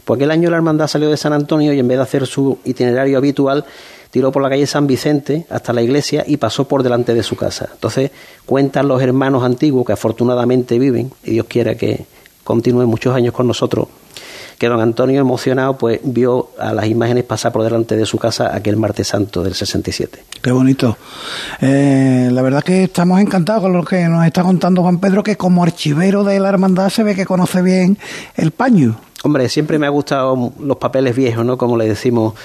[0.05, 2.57] pues aquel año la hermandad salió de San Antonio y en vez de hacer su
[2.65, 3.65] itinerario habitual,
[4.09, 7.35] tiró por la calle San Vicente hasta la iglesia y pasó por delante de su
[7.35, 7.69] casa.
[7.71, 8.09] Entonces
[8.45, 12.05] cuentan los hermanos antiguos que afortunadamente viven, y Dios quiera que
[12.43, 13.87] continúen muchos años con nosotros,
[14.59, 18.53] que don Antonio, emocionado, pues vio a las imágenes pasar por delante de su casa
[18.53, 20.23] aquel martes santo del 67.
[20.41, 20.97] Qué bonito.
[21.61, 25.37] Eh, la verdad que estamos encantados con lo que nos está contando Juan Pedro, que
[25.37, 27.97] como archivero de la hermandad se ve que conoce bien
[28.35, 28.99] el paño.
[29.21, 31.57] Hombre, siempre me ha gustado los papeles viejos, ¿no?
[31.57, 32.35] Como le decimos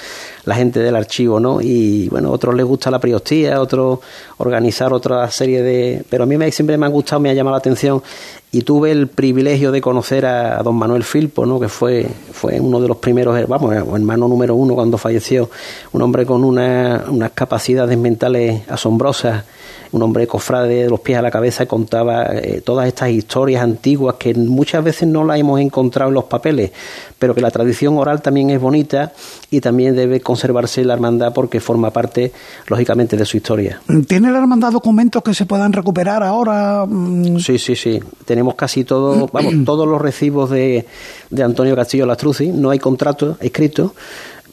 [0.44, 1.60] la gente del archivo, ¿no?
[1.60, 4.00] Y bueno, a otros les gusta la priostía, a otros
[4.38, 6.04] organizar otra serie de...
[6.10, 8.02] Pero a mí me, siempre me ha gustado, me ha llamado la atención
[8.50, 11.60] y tuve el privilegio de conocer a, don Manuel Filpo, ¿no?
[11.60, 15.50] Que fue, fue uno de los primeros, vamos, hermano número uno cuando falleció,
[15.92, 19.44] un hombre con una, unas capacidades mentales asombrosas
[19.94, 24.16] un hombre cofrade de los pies a la cabeza contaba eh, todas estas historias antiguas
[24.18, 26.72] que muchas veces no las hemos encontrado en los papeles,
[27.16, 29.12] pero que la tradición oral también es bonita
[29.52, 32.32] y también debe conservarse la hermandad porque forma parte,
[32.66, 33.80] lógicamente, de su historia.
[34.08, 36.84] ¿Tiene la hermandad documentos que se puedan recuperar ahora?
[36.88, 37.38] Mm.
[37.38, 38.00] Sí, sí, sí.
[38.24, 40.86] Tenemos casi todo, vamos, todos los recibos de,
[41.30, 43.94] de Antonio Castillo Lastruzzi, no hay contrato escrito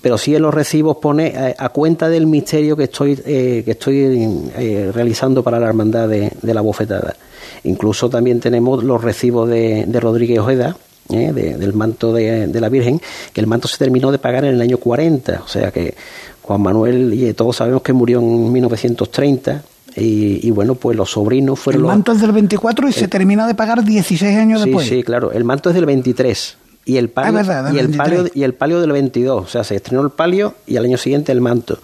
[0.02, 3.72] pero sí en los recibos pone eh, a, cuenta del misterio que estoy, eh, que
[3.72, 7.16] estoy eh, realizando para la hermandad de, la bofetada.
[7.64, 10.76] Incluso también tenemos los recibos de, de Rodríguez Ojeda,
[11.08, 13.02] del manto de, la Virgen,
[13.34, 15.94] que el manto se terminó de pagar en el año 40, o sea que
[16.42, 19.64] Juan Manuel, y todos sabemos que murió en 1930,
[19.98, 21.82] Y, bueno, pues los sobrinos fueron...
[21.82, 24.88] El manto es del 24 y se termina de pagar 16 años después.
[24.88, 25.34] Sí, sí, claro.
[25.34, 27.42] El manto es del 23 y el palio,
[27.74, 29.44] y, el palio y el palio del 22.
[29.44, 31.78] O sea, se estrenó el palio y al año siguiente el manto.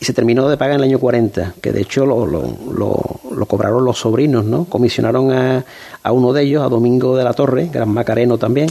[0.00, 3.46] Y se terminó de pagar en el año 40, que de hecho lo, lo, lo,
[3.46, 4.64] cobraron los sobrinos, ¿no?
[4.64, 5.64] Comisionaron a,
[6.02, 8.70] a, uno de ellos, a Domingo de la Torre, Gran Macareno también,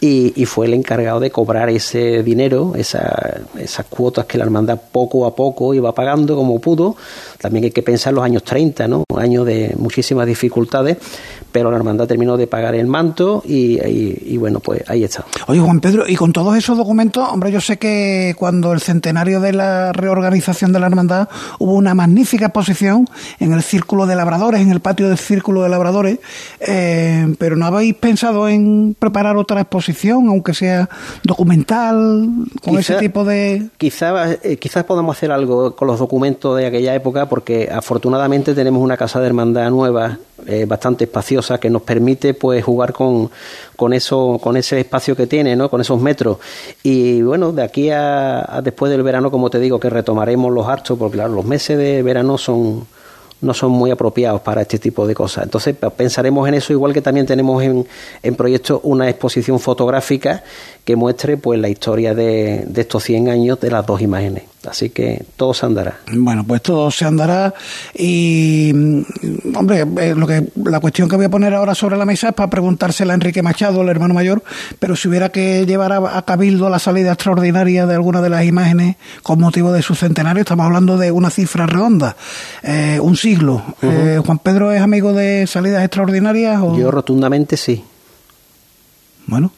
[0.00, 4.80] y, y, fue el encargado de cobrar ese dinero, esa, esas cuotas que la hermandad
[4.90, 6.96] poco a poco iba pagando como pudo.
[7.38, 9.04] También hay que pensar los años 30, ¿no?
[9.16, 10.96] Años de muchísimas dificultades,
[11.52, 15.24] pero la hermandad terminó de pagar el manto y, y bueno, pues ahí está.
[15.46, 19.40] Oye, Juan Pedro, y con todos esos documentos, hombre, yo sé que cuando el centenario
[19.40, 21.28] de la reorganización de la hermandad
[21.58, 23.06] hubo una magnífica exposición
[23.38, 26.18] en el Círculo de Labradores, en el patio del Círculo de Labradores,
[26.60, 30.90] eh, pero ¿no habéis pensado en preparar otra exposición, aunque sea
[31.24, 32.28] documental,
[32.62, 33.68] con ese tipo de...?
[33.78, 38.82] Quizás eh, quizás podamos hacer algo con los documentos de aquella época, porque afortunadamente tenemos
[38.82, 43.30] una casa de hermandad nueva, eh, bastante espaciosa, que nos permite pues jugar con,
[43.76, 45.70] con, eso, con ese espacio que tiene, ¿no?
[45.70, 46.38] Con esos metros.
[46.82, 50.98] Y bueno, de aquí a, después del verano, como te digo, que retomaremos los actos,
[50.98, 52.86] porque claro, los meses de verano son
[53.40, 55.44] no son muy apropiados para este tipo de cosas.
[55.44, 57.86] Entonces pensaremos en eso, igual que también tenemos en,
[58.22, 60.42] en proyecto una exposición fotográfica
[60.84, 64.44] que muestre pues la historia de, de estos 100 años de las dos imágenes.
[64.68, 66.00] Así que todo se andará.
[66.12, 67.54] Bueno, pues todo se andará
[67.94, 72.04] y, mm, hombre, eh, lo que la cuestión que voy a poner ahora sobre la
[72.04, 74.42] mesa es para preguntársela a Enrique Machado, el hermano mayor,
[74.78, 78.96] pero si hubiera que llevar a, Cabildo la salida extraordinaria de alguna de las imágenes
[79.22, 82.16] con motivo de su centenario, estamos hablando de una cifra redonda,
[82.62, 83.62] eh, un siglo.
[83.82, 86.60] Eh, ¿Juan Pedro es amigo de salidas extraordinarias?
[86.60, 86.76] O?
[86.76, 87.84] Yo rotundamente sí.
[89.26, 89.52] Bueno,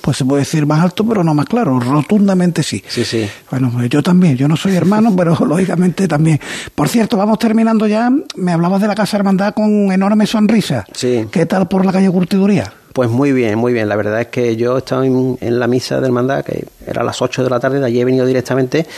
[0.00, 1.78] pues se puede decir más alto, pero no más claro.
[1.78, 2.82] Rotundamente sí.
[2.88, 3.28] Sí, sí.
[3.50, 4.36] Bueno, pues yo también.
[4.36, 6.40] Yo no soy hermano, pero lógicamente también.
[6.74, 8.10] Por cierto, vamos terminando ya.
[8.36, 10.84] Me hablabas de la Casa Hermandad con enorme sonrisa.
[10.92, 11.26] Sí.
[11.30, 12.72] ¿Qué tal por la calle Curtiduría?
[12.98, 13.88] Pues muy bien, muy bien.
[13.88, 17.04] La verdad es que yo estaba en, en, la misa de hermandad, que era a
[17.04, 18.88] las 8 de la tarde, de allí he venido directamente,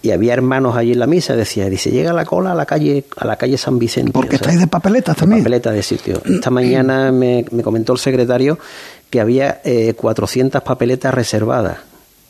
[0.00, 3.04] y había hermanos allí en la misa, decía, dice, llega la cola a la calle,
[3.14, 4.12] a la calle San Vicente.
[4.12, 5.40] Porque estáis de papeletas también.
[5.40, 6.22] De papeletas de sitio.
[6.24, 8.58] Esta mañana me, me comentó el secretario
[9.12, 11.80] que había eh, 400 papeletas reservadas.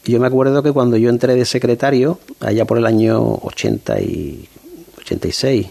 [0.05, 4.49] yo me acuerdo que cuando yo entré de secretario, allá por el año 80 y
[4.99, 5.69] 86,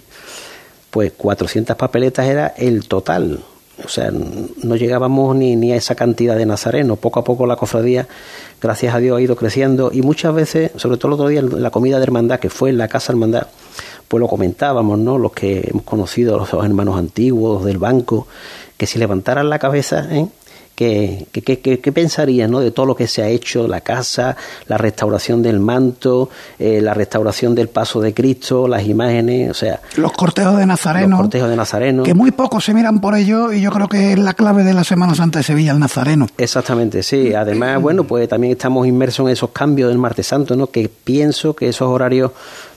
[0.89, 3.41] pues 400 papeletas era el total.
[3.83, 6.97] O sea, no llegábamos ni, a esa cantidad de nazarenos.
[6.97, 8.07] Poco a poco la cofradía,
[8.61, 9.91] gracias a Dios, ha ido creciendo.
[9.93, 12.77] Y muchas veces, sobre todo el otro día, la comida de hermandad, que fue en
[12.77, 13.47] la casa hermandad,
[14.07, 15.17] pues lo comentábamos, ¿no?
[15.17, 18.27] Los que hemos conocido, los hermanos antiguos del banco,
[18.77, 20.25] que si levantaran la cabeza, ¿eh?
[20.81, 22.59] ¿Qué, qué, pensarías ¿no?
[22.59, 24.35] de todo lo que se ha hecho, la casa,
[24.67, 29.79] la restauración del manto, eh, la restauración del paso de Cristo, las imágenes, o sea...
[29.97, 31.09] Los cortejos de Nazareno.
[31.09, 32.01] Los cortejos de Nazareno.
[32.01, 34.73] Que muy pocos se miran por ello y yo creo que es la clave de
[34.73, 36.25] la Semana Santa de Sevilla, el Nazareno.
[36.35, 37.31] Exactamente, sí.
[37.35, 40.65] Además, bueno, pues también estamos inmersos en esos cambios del martes santo, ¿no?
[40.65, 42.31] Que pienso que esos horarios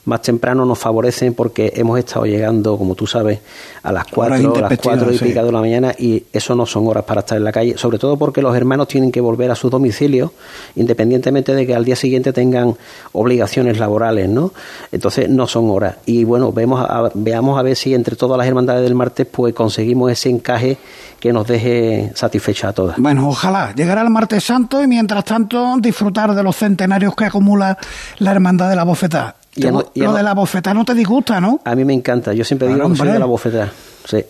[0.04, 3.40] más temprano nos favorecen porque hemos estado llegando, como tú sabes,
[3.82, 6.86] a las 4, a las 4 y pica de la mañana y eso no son
[6.86, 9.54] horas para estar en la calle, sobre todo porque los hermanos tienen que volver a
[9.54, 10.30] sus domicilios,
[10.76, 12.76] independientemente de que al día siguiente tengan
[13.12, 14.52] obligaciones laborales, ¿no?
[14.92, 15.96] Entonces no son horas.
[16.06, 20.10] Y bueno, vemos veamos a ver si entre todas las hermandades del martes pues conseguimos
[20.10, 20.78] ese encaje
[21.20, 22.98] que nos deje satisfecha a todas.
[22.98, 27.78] Bueno, ojalá llegar al martes santo y mientras tanto disfrutar de los centenarios que acumula
[28.18, 29.36] la hermandad de la bofetada.
[29.56, 29.62] Y
[30.00, 31.60] lo, de la bofetada no te disgusta, ¿no?
[31.64, 32.32] A mí me encanta.
[32.32, 33.72] Yo siempre digo que soy de la bofetada.
[34.04, 34.24] Sí.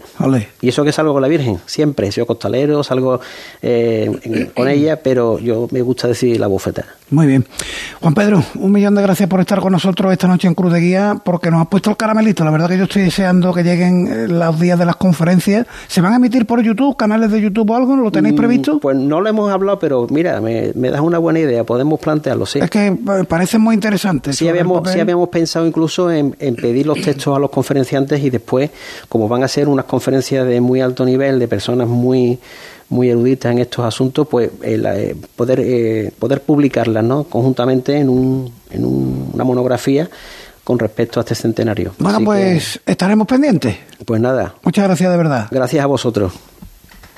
[0.61, 2.11] Y eso que salgo con la Virgen, siempre.
[2.13, 3.21] Sido costalero, salgo
[3.61, 6.85] eh, con ella, pero yo me gusta decir la bofeta.
[7.11, 7.45] Muy bien.
[8.01, 10.81] Juan Pedro, un millón de gracias por estar con nosotros esta noche en Cruz de
[10.81, 12.45] Guía, porque nos ha puesto el caramelito.
[12.45, 15.67] La verdad que yo estoy deseando que lleguen eh, los días de las conferencias.
[15.87, 17.97] ¿Se van a emitir por YouTube, canales de YouTube o algo?
[17.97, 18.79] ¿Lo tenéis mm, previsto?
[18.81, 21.65] Pues no lo hemos hablado, pero mira, me, das una buena idea.
[21.65, 22.61] Podemos plantearlo, sí.
[22.61, 24.33] Es que eh, parece muy interesante.
[24.33, 28.31] Sí habíamos, sí habíamos pensado incluso en, en pedir los textos a los conferenciantes y
[28.31, 28.71] después,
[29.09, 32.39] como van a ser unas conferencias de muy alto nivel, de personas muy
[32.91, 37.25] muy eruditas en estos asuntos, pues eh, eh, poder eh, poder publicarlas ¿no?
[37.25, 40.09] conjuntamente en, un, en una monografía
[40.63, 41.93] con respecto a este centenario.
[41.99, 43.77] Bueno, pues estaremos pendientes.
[44.05, 44.55] Pues nada.
[44.63, 45.49] Muchas gracias de verdad.
[45.51, 46.33] Gracias a vosotros.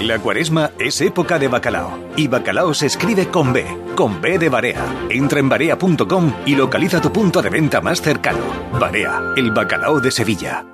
[0.00, 4.48] La cuaresma es época de bacalao y bacalao se escribe con B, con B de
[4.48, 4.84] Barea.
[5.08, 8.40] Entra en barea.com y localiza tu punto de venta más cercano.
[8.80, 10.66] Barea, el bacalao de Sevilla.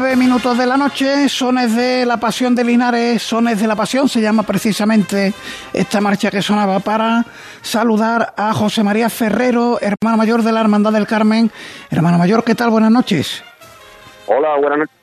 [0.00, 4.08] 29 minutos de la noche, sones de la pasión de Linares, sones de la pasión,
[4.08, 5.32] se llama precisamente
[5.72, 7.24] esta marcha que sonaba para
[7.62, 11.50] saludar a José María Ferrero, hermano mayor de la Hermandad del Carmen.
[11.90, 12.70] Hermano mayor, ¿qué tal?
[12.70, 13.42] Buenas noches.
[14.26, 14.97] Hola, buenas noches.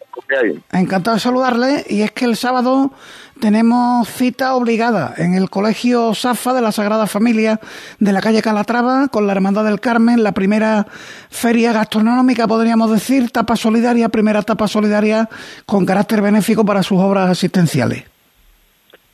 [0.71, 2.91] Encantado de saludarle y es que el sábado
[3.39, 7.59] tenemos cita obligada en el Colegio Safa de la Sagrada Familia
[7.99, 10.85] de la calle Calatrava con la Hermandad del Carmen, la primera
[11.29, 15.27] feria gastronómica, podríamos decir, tapa solidaria, primera tapa solidaria
[15.65, 18.05] con carácter benéfico para sus obras asistenciales.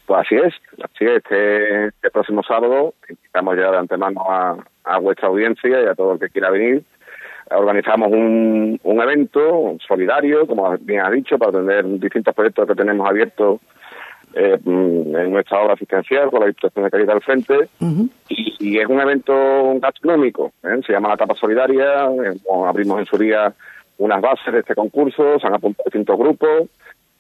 [0.05, 1.17] Pues así es, así es.
[1.17, 6.13] Este, este próximo sábado invitamos ya de antemano a, a vuestra audiencia y a todo
[6.13, 6.83] el que quiera venir
[7.55, 13.07] organizamos un, un evento solidario, como bien ha dicho, para atender distintos proyectos que tenemos
[13.07, 13.59] abiertos
[14.33, 17.69] eh, mm, en nuestra obra asistencial con la Diputación de Calidad al frente
[18.29, 19.33] y, es un evento
[19.79, 20.79] gastronómico, ¿eh?
[20.85, 23.53] se llama la Tapa Solidaria, eh, abrimos en su día
[23.97, 26.69] unas bases de este concurso, se han apuntado distintos grupos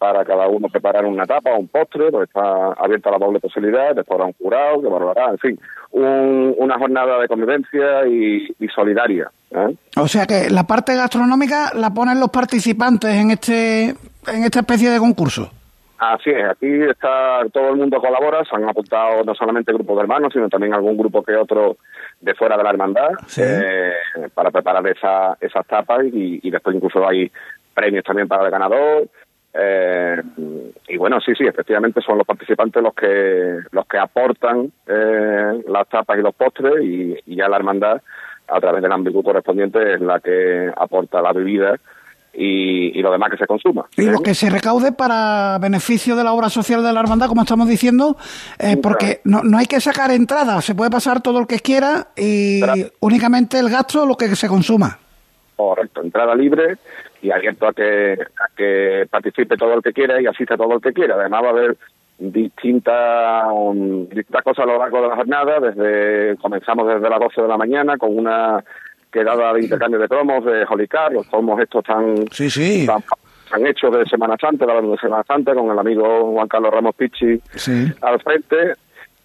[0.01, 3.93] para cada uno preparar una tapa o un postre, pues está abierta la doble posibilidad,
[3.93, 5.59] después habrá un jurado que valorará, en fin,
[5.91, 9.29] una jornada de convivencia y, solidaria.
[9.97, 14.89] O sea que la parte gastronómica la ponen los participantes en este en esta especie
[14.89, 15.51] de concurso.
[15.99, 20.01] Así es, aquí está todo el mundo colabora, se han apuntado no solamente grupos de
[20.01, 21.77] hermanos, sino también algún grupo que otro
[22.19, 23.93] de fuera de la hermandad eh,
[24.33, 27.31] para preparar esa, esas tapas y, después incluso hay
[27.75, 29.07] premios también para el ganador.
[29.53, 30.21] Eh,
[30.87, 35.89] y bueno, sí, sí, efectivamente son los participantes los que los que aportan eh, las
[35.89, 38.01] tapas y los postres y, ya la hermandad
[38.47, 41.75] a través del ámbito correspondiente es la que aporta la bebida
[42.33, 43.87] y, lo demás que se consuma.
[43.97, 47.41] Y lo que se recaude para beneficio de la obra social de la hermandad, como
[47.41, 48.15] estamos diciendo,
[48.57, 52.07] eh, porque no, no hay que sacar entrada, se puede pasar todo el que quiera
[52.15, 52.61] y
[53.01, 54.97] únicamente el gasto lo que se consuma.
[55.57, 56.77] Correcto, entrada libre
[57.21, 60.81] y abierto a que, a que participe todo el que quiera y asista todo el
[60.81, 61.15] que quiera.
[61.15, 61.77] Además va a haber
[62.17, 63.45] distintas,
[64.09, 67.57] distintas cosas a lo largo de la jornada, desde comenzamos desde las 12 de la
[67.57, 68.63] mañana con una
[69.11, 72.87] quedada de intercambio de cromos de Jolicar, los cromos estos tan, sí, sí.
[72.87, 77.41] tan, hechos de Semana Santa, de Semana Santa, con el amigo Juan Carlos Ramos Pichi
[78.01, 78.75] al frente.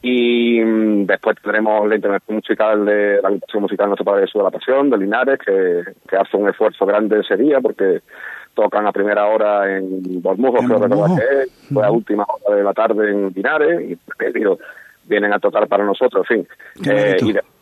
[0.02, 4.44] Y mm, después tendremos la intervención musical de la agrupación musical Nuestro Padre Jesús de
[4.44, 8.02] la Pasión, de Linares, que, que hace un esfuerzo grande ese día porque
[8.54, 12.72] tocan a primera hora en Bormujos, creo que es, fue a última hora de la
[12.72, 13.98] tarde en Linares, y
[15.06, 16.48] vienen a tocar para nosotros, en fin.
[16.90, 17.16] Eh,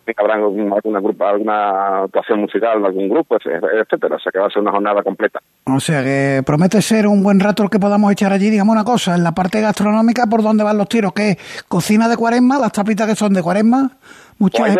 [0.07, 4.16] y habrá alguna, grupo, alguna actuación musical, algún grupo, etcétera.
[4.16, 5.40] O sea que va a ser una jornada completa.
[5.64, 8.50] O sea que promete ser un buen rato el que podamos echar allí.
[8.50, 11.12] Digamos una cosa, en la parte gastronómica, ¿por dónde van los tiros?
[11.12, 11.37] ¿Qué?
[11.68, 12.59] ¿Cocina de cuaresma?
[12.59, 13.90] ¿Las tapitas que son de cuaresma?
[14.38, 14.76] ¿Muchas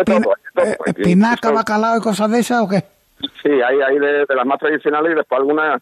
[0.53, 2.83] pues espinacas, bacalao y cosas de esas o qué?
[3.41, 5.81] Sí, hay, hay de, de las más tradicionales y después algunas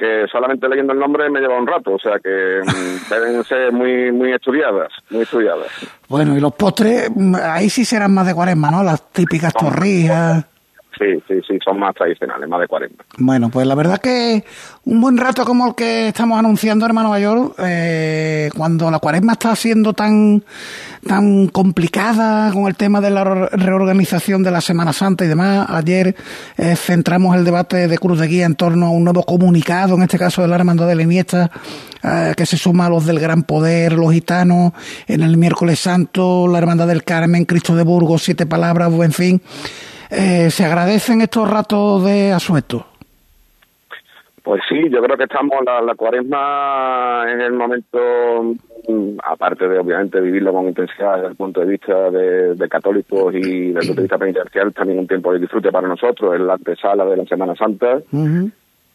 [0.00, 3.70] que solamente leyendo el nombre me lleva un rato, o sea que mm, deben ser
[3.70, 5.68] muy muy estudiadas, muy estudiadas.
[6.08, 8.82] Bueno, y los postres, mm, ahí sí serán más de cuaresma, ¿no?
[8.82, 10.46] Las típicas torrijas.
[11.00, 13.04] Sí, sí, sí, son más tradicionales, más de 40.
[13.16, 14.44] Bueno, pues la verdad que
[14.84, 19.56] un buen rato como el que estamos anunciando, hermano mayor, eh, cuando la cuaresma está
[19.56, 20.44] siendo tan,
[21.06, 26.14] tan complicada con el tema de la reorganización de la Semana Santa y demás, ayer
[26.58, 30.02] eh, centramos el debate de Cruz de Guía en torno a un nuevo comunicado, en
[30.02, 31.50] este caso de la Hermandad de la Iniesta,
[32.02, 34.74] eh, que se suma a los del Gran Poder, los gitanos,
[35.06, 39.40] en el miércoles santo, la Hermandad del Carmen, Cristo de Burgos, siete palabras, buen fin.
[40.10, 42.84] Eh, ¿Se agradecen estos ratos de asueto?
[44.42, 48.56] Pues sí, yo creo que estamos, la, la cuaresma en el momento,
[48.88, 53.68] mm, aparte de obviamente vivirlo con intensidad desde el punto de vista de, católicos y
[53.68, 56.54] desde el punto de vista penitencial, también un tiempo de disfrute para nosotros, es la
[56.54, 58.00] antesala de la Semana Santa,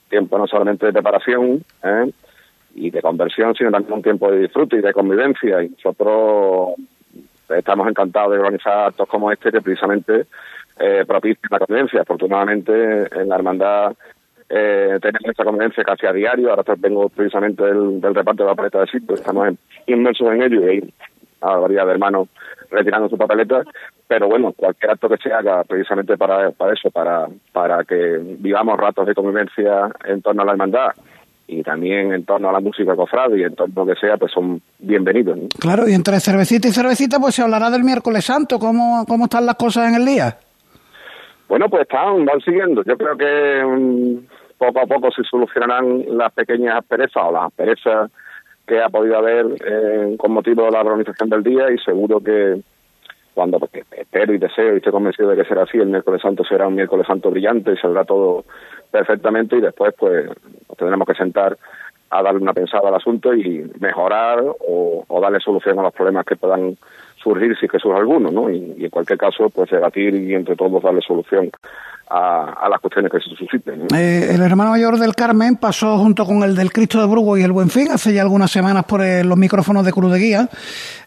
[0.10, 2.12] tiempo no solamente de preparación ¿eh?
[2.76, 5.64] y de conversión, sino también un tiempo de disfrute y de convivencia.
[5.64, 6.74] Y nosotros
[7.50, 10.26] estamos encantados de organizar actos como este que precisamente
[10.80, 12.02] eh, propicia la convivencia.
[12.02, 13.94] Afortunadamente, en la hermandad
[14.50, 16.50] eh, tenemos esta convivencia casi a diario.
[16.50, 19.50] Ahora vengo precisamente del, reparto de la paleta de sitio, estamos
[19.88, 20.94] inmersos en ello y hay
[21.42, 22.28] a de hermanos
[22.72, 23.64] retirando su papeleta.
[24.08, 28.78] Pero bueno, cualquier acto que se haga precisamente para, para eso, para, para que vivamos
[28.78, 30.90] ratos de convivencia en torno a la hermandad
[31.48, 34.18] y también en torno a la música cofrade y en torno a lo que sea,
[34.18, 35.40] pues son bienvenidos.
[35.60, 38.58] Claro, y entre cervecita y cervecita, pues se hablará del miércoles santo.
[38.60, 40.38] ¿Cómo, cómo están las cosas en el día?
[41.48, 42.84] Bueno, pues están, van siguiendo.
[42.84, 48.12] Yo creo que mm, poco a poco se solucionarán las pequeñas asperezas o las asperezas
[48.66, 52.62] que ha podido haber eh, con motivo de la organización del día y seguro que
[53.34, 56.44] cuando porque espero y deseo y estoy convencido de que será así, el miércoles santo
[56.44, 58.46] será un miércoles santo brillante y saldrá todo
[58.90, 61.58] perfectamente y después pues nos tendremos que sentar
[62.10, 66.26] a darle una pensada al asunto y mejorar o, o darle solución a los problemas
[66.26, 66.78] que puedan
[67.26, 68.50] surgir si es que surge alguno, ¿no?
[68.52, 71.50] Y, y, en cualquier caso, pues debatir y entre todos darle solución
[72.08, 73.88] a, a las cuestiones que se susciten.
[73.88, 73.98] ¿no?
[73.98, 77.44] Eh, el hermano mayor del Carmen pasó junto con el del Cristo de Burgos y
[77.44, 80.50] el Buen Fin hace ya algunas semanas por eh, los micrófonos de Cruz de Guía.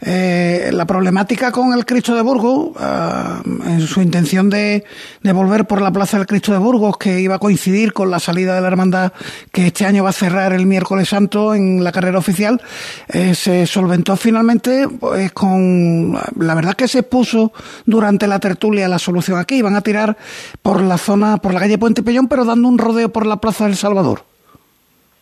[0.01, 4.85] Eh, la problemática con el Cristo de Burgos, ah, en su intención de,
[5.23, 8.19] de, volver por la Plaza del Cristo de Burgos, que iba a coincidir con la
[8.19, 9.13] salida de la hermandad
[9.53, 12.61] que este año va a cerrar el miércoles santo en la carrera oficial,
[13.09, 16.19] eh, se solventó finalmente pues, con...
[16.39, 17.53] La verdad que se puso
[17.87, 19.57] durante la tertulia la solución aquí.
[19.57, 20.17] Iban a tirar
[20.63, 23.65] por la zona, por la calle Puente Pellón, pero dando un rodeo por la Plaza
[23.65, 24.21] del Salvador.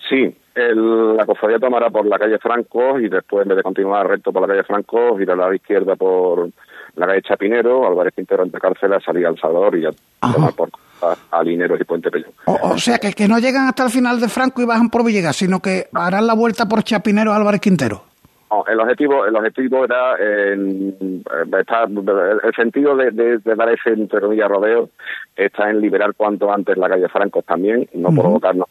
[0.09, 4.07] Sí, el, la cofradía tomará por la calle Franco y después, en vez de continuar
[4.07, 6.49] recto por la calle Franco, ir a la izquierda por
[6.95, 9.91] la calle Chapinero, Álvarez Quintero entre cárceles, salir al Salvador y ya
[10.33, 10.71] tomar por
[11.03, 12.33] a, a, Lineros y Puente Pellón.
[12.47, 15.05] O, o, sea, que, que no llegan hasta el final de Franco y bajan por
[15.05, 18.06] Villegas, sino que harán la vuelta por Chapinero, Álvarez Quintero.
[18.51, 21.23] No, el objetivo, el objetivo era en,
[21.59, 24.91] está, el sentido de, de, de, dar ese entre comillas rodeo
[25.35, 28.21] está en liberar cuanto antes la calle Franco también, no uh -huh.
[28.21, 28.69] provocarnos.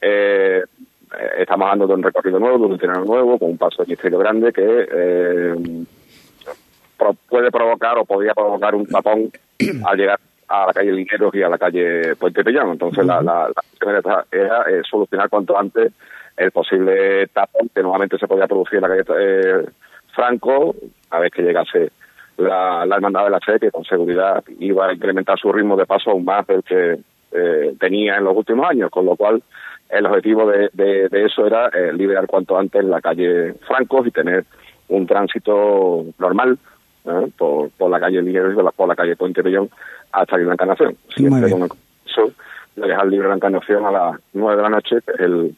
[0.00, 0.64] Eh,
[1.38, 4.18] estamos hablando de un recorrido nuevo, de un itinerario nuevo, con un paso de misterio
[4.18, 5.54] grande que eh,
[6.98, 9.30] pro, puede provocar o podría provocar un tapón
[9.86, 10.18] al llegar
[10.48, 12.70] a la calle Lineros y a la calle Puente Pellón.
[12.72, 13.22] Entonces, uh -huh.
[13.22, 13.48] la,
[13.92, 15.92] la, la era eh, solucionar cuanto antes
[16.42, 19.66] el posible tapón que nuevamente se podía producir en la calle eh,
[20.14, 20.74] Franco
[21.10, 21.90] a vez que llegase
[22.38, 25.86] la, la hermandad de la fe que con seguridad iba a incrementar su ritmo de
[25.86, 26.98] paso aún más del que
[27.32, 29.42] eh, tenía en los últimos años, con lo cual
[29.88, 34.10] el objetivo de, de, de eso era eh, liberar cuanto antes la calle Franco y
[34.10, 34.44] tener
[34.88, 36.58] un tránsito normal
[37.04, 37.30] ¿eh?
[37.36, 39.70] por, por la calle y por la, calle Puente Pellón
[40.12, 40.96] hasta la Encarnación.
[41.08, 41.68] Siempre con
[42.06, 42.32] eso,
[42.76, 45.54] de dejar libre la Encarnación a las nueve de la noche, el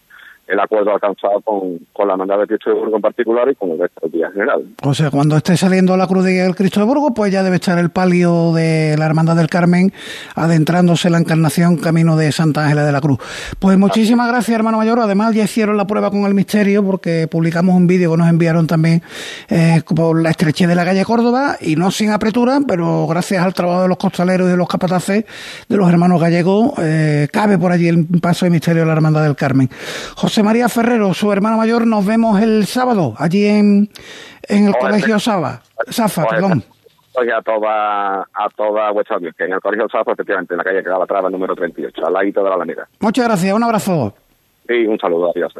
[0.46, 3.70] el acuerdo alcanzado con, con la hermandad de Cristo de Burgos en particular y con
[3.70, 4.64] el resto del día general.
[4.82, 7.78] O sea, cuando esté saliendo la cruz del Cristo de Burgos, pues ya debe estar
[7.78, 9.92] el palio de la hermandad del Carmen
[10.34, 13.18] adentrándose en la encarnación camino de Santa Ángela de la Cruz.
[13.58, 14.98] Pues muchísimas gracias, hermano mayor.
[15.00, 18.66] Además, ya hicieron la prueba con el misterio porque publicamos un vídeo que nos enviaron
[18.66, 19.02] también
[19.48, 23.54] eh, por la estrechez de la calle Córdoba y no sin apretura, pero gracias al
[23.54, 25.24] trabajo de los costaleros y de los capataces
[25.68, 29.22] de los hermanos gallegos, eh, cabe por allí el paso de misterio de la hermandad
[29.22, 29.70] del Carmen.
[30.16, 33.88] José María Ferrero, su hermano mayor, nos vemos el sábado allí en,
[34.48, 36.62] en el Colegio Saba, Safa, perdón.
[37.16, 40.82] Oye, a toda, a toda vuestra audiencia, en el Colegio Safa, efectivamente, en la calle
[40.82, 42.88] Calatrava, número 38, al ladito de la Alameda.
[43.00, 44.14] Muchas gracias, un abrazo.
[44.66, 45.52] Sí, un saludo, adiós.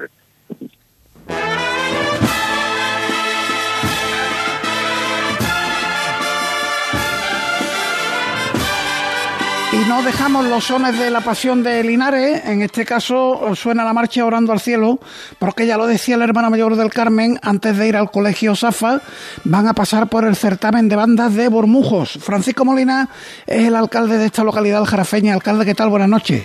[9.95, 14.25] No dejamos los sones de la pasión de Linares, en este caso suena la marcha
[14.25, 14.99] Orando al Cielo,
[15.39, 19.03] porque ya lo decía la hermana mayor del Carmen, antes de ir al colegio Safa,
[19.45, 22.19] van a pasar por el certamen de bandas de Bormujos.
[22.21, 23.09] Francisco Molina
[23.47, 25.33] es el alcalde de esta localidad jarafeña.
[25.33, 25.91] Alcalde, ¿qué tal?
[25.91, 26.45] Buenas noches.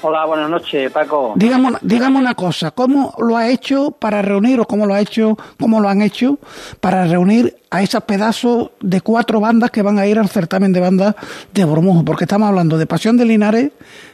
[0.00, 1.32] Hola, buenas noches, Paco.
[1.34, 5.36] Dígame, dígame una cosa, ¿cómo lo ha hecho para reunir o cómo lo ha hecho,
[5.58, 6.38] cómo lo han hecho
[6.80, 10.78] para reunir a esos pedazos de cuatro bandas que van a ir al certamen de
[10.78, 11.16] bandas
[11.52, 12.04] de Bormujo?
[12.04, 13.72] Porque estamos hablando de Pasión de Linares,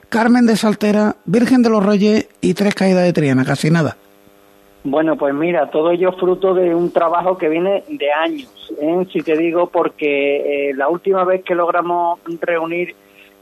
[0.08, 3.98] Carmen de Saltera, Virgen de los Reyes y Tres Caídas de Triana, casi nada.
[4.84, 9.06] Bueno, pues mira, todo ello fruto de un trabajo que viene de años, ¿eh?
[9.12, 12.94] si te digo, porque eh, la última vez que logramos reunir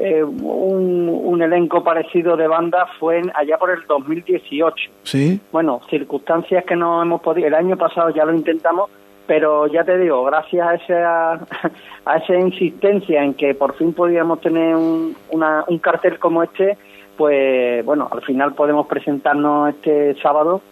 [0.05, 4.91] eh, un, un, elenco parecido de bandas fue en, allá por el 2018.
[5.05, 5.41] Sí.
[5.53, 7.47] Bueno, circunstancias que no hemos podido.
[7.47, 8.91] El año pasado ya lo intentamos,
[9.29, 11.33] pero ya te digo, gracias a esa,
[12.05, 16.77] a esa insistencia en que por fin podíamos tener un, una, un cartel como este,
[17.17, 20.63] pues bueno, al final podemos presentarnos este sábado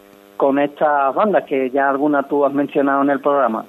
[0.41, 3.67] con estas bandas que ya alguna tú has mencionado en el programa.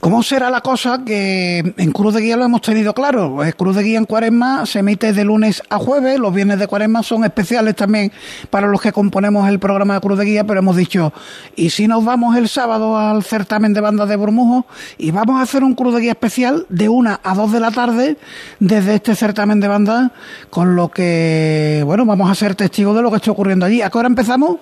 [0.00, 3.32] ¿Cómo será la cosa que en Cruz de Guía lo hemos tenido claro?
[3.36, 6.66] Pues Cruz de Guía en Cuaresma se emite de lunes a jueves, los viernes de
[6.66, 8.12] Cuaresma son especiales también
[8.50, 11.14] para los que componemos el programa de Cruz de Guía, pero hemos dicho,
[11.56, 14.66] ¿y si nos vamos el sábado al certamen de bandas de Burmujo
[14.98, 17.70] y vamos a hacer un Cruz de Guía especial de una a dos de la
[17.70, 18.18] tarde
[18.60, 20.10] desde este certamen de bandas,
[20.50, 23.80] con lo que, bueno, vamos a ser testigos de lo que está ocurriendo allí.
[23.80, 24.58] ¿A qué hora empezamos?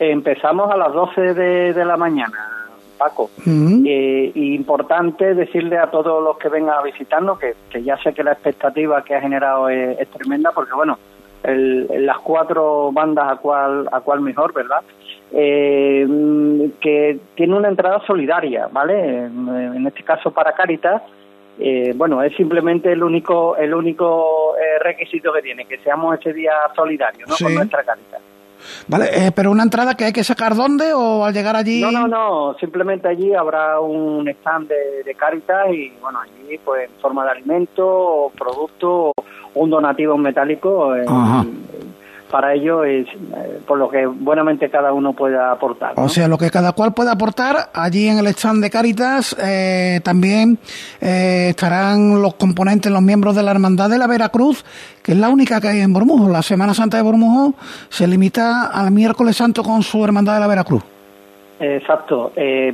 [0.00, 2.60] Empezamos a las 12 de, de la mañana
[3.00, 3.30] Paco.
[3.46, 8.32] Eh, importante decirle a todos los que vengan a visitarnos que, ya sé que la
[8.32, 10.98] expectativa que ha generado es, tremenda, porque bueno,
[11.42, 14.82] las cuatro bandas a cual, a cual mejor, ¿verdad?
[15.32, 16.06] Eh,
[16.78, 19.24] que tiene una entrada solidaria, ¿vale?
[19.24, 21.00] En, este caso para Caritas.
[21.58, 26.52] Eh, bueno, es simplemente el único el único requisito que tiene, que seamos ese día
[26.76, 27.34] solidarios, ¿no?
[27.42, 28.20] Con nuestra Caritas.
[28.88, 31.80] Vale, eh, pero una entrada que hay que sacar dónde o al llegar allí.
[31.80, 36.88] No, no, no, simplemente allí habrá un stand de, de Caritas y bueno, allí pues
[36.88, 39.14] en forma de alimento o producto o
[39.54, 40.94] un donativo metálico.
[40.94, 41.04] Eh,
[42.30, 45.94] para ello es eh, por lo que buenamente cada uno pueda aportar.
[45.96, 50.00] O sea, lo que cada cual pueda aportar, allí en el stand de Caritas eh,
[50.02, 50.58] también
[51.00, 54.64] eh, estarán los componentes, los miembros de la Hermandad de la Veracruz,
[55.02, 56.28] que es la única que hay en Bormujo.
[56.28, 57.54] La Semana Santa de Bormujo
[57.88, 60.82] se limita al miércoles santo con su Hermandad de la Veracruz.
[61.58, 62.32] Exacto,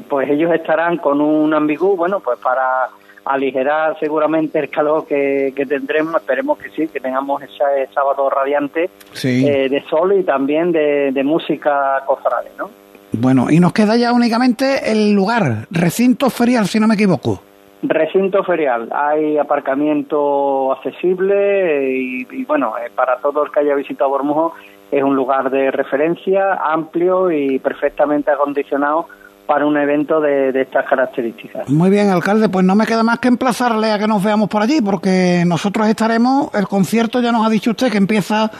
[0.08, 2.86] pues ellos estarán con un ambigú, bueno, pues para
[3.26, 6.14] aligerar seguramente el calor que, tendremos.
[6.16, 8.88] Esperemos que sí, que tengamos ese sábado radiante
[9.24, 12.70] eh, de sol y también de, música cofrade, ¿no?
[13.12, 17.42] Bueno, y nos queda ya únicamente el lugar, recinto ferial, si no me equivoco.
[17.82, 24.54] Recinto ferial, hay aparcamiento accesible y, bueno, eh, para todo el que haya visitado Bormujo
[24.90, 29.08] es un lugar de referencia amplio y perfectamente acondicionado
[29.46, 31.68] para un evento de, estas características.
[31.68, 34.62] Muy bien, alcalde, pues no me queda más que emplazarle a que nos veamos por
[34.62, 38.50] allí, porque nosotros estaremos, el concierto ya nos ha dicho usted que empieza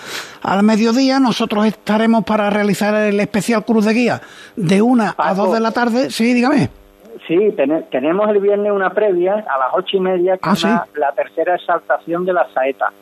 [0.43, 4.21] al mediodía, nosotros estaremos para realizar el especial Cruz de Guía
[4.55, 6.11] de una a dos de la tarde.
[6.11, 6.71] Sí, dígame.
[7.27, 7.55] Sí,
[7.91, 12.25] tenemos el viernes una previa a las ocho y media, que ah, la, tercera exaltación
[12.25, 12.93] de la saeta.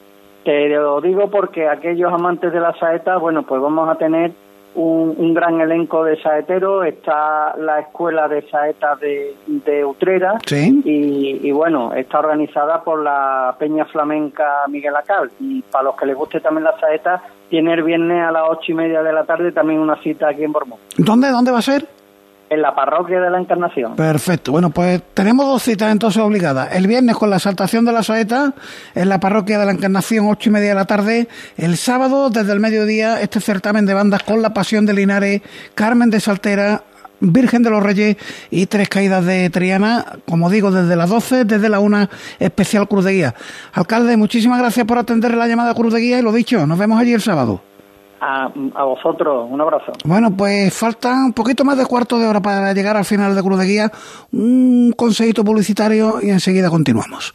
[0.45, 4.32] Te lo digo porque aquellos amantes de la saeta, bueno, pues vamos a tener
[4.75, 11.93] un, gran elenco de saeteros, está la escuela de saetas de, de Utrera y, bueno,
[11.95, 16.64] está organizada por la Peña Flamenca Miguel Acal y para los que les guste también
[16.64, 20.01] la saeta, tiene el viernes a las ocho y media de la tarde también una
[20.03, 20.79] cita aquí en Bormón.
[20.97, 21.87] ¿Dónde, dónde va a ser?
[22.51, 23.97] En la parroquia de la Encarnación.
[23.97, 24.53] Perfecto.
[24.53, 26.74] Bueno, pues tenemos dos citas entonces obligadas.
[26.74, 28.55] El viernes con la exaltación de la saeta
[28.95, 31.28] en la parroquia de la Encarnación, ocho y media de la tarde.
[31.57, 35.42] El sábado, desde el mediodía, este certamen de bandas con la Pasión de Linares,
[35.74, 36.82] Carmen de Saltera,
[37.20, 38.16] Virgen de los Reyes
[38.51, 43.05] y Tres Caídas de Triana, como digo, desde las 12, desde la una especial Cruz
[43.05, 43.34] de Guía.
[43.72, 47.01] Alcalde, muchísimas gracias por atender la llamada Cruz de Guía y lo dicho, nos vemos
[47.01, 47.62] allí el sábado.
[48.27, 49.93] A, vosotros, un abrazo.
[50.05, 53.43] Bueno, pues falta un poquito más de cuarto de hora para llegar al final de
[53.43, 53.91] Cruz de Guía,
[54.33, 57.35] un consejito publicitario y enseguida continuamos.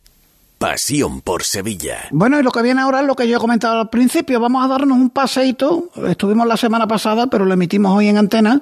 [0.61, 2.01] Pasión por Sevilla.
[2.11, 4.39] Bueno, y lo que viene ahora es lo que yo he comentado al principio.
[4.39, 5.89] Vamos a darnos un paseito.
[6.07, 8.61] Estuvimos la semana pasada, pero lo emitimos hoy en antena,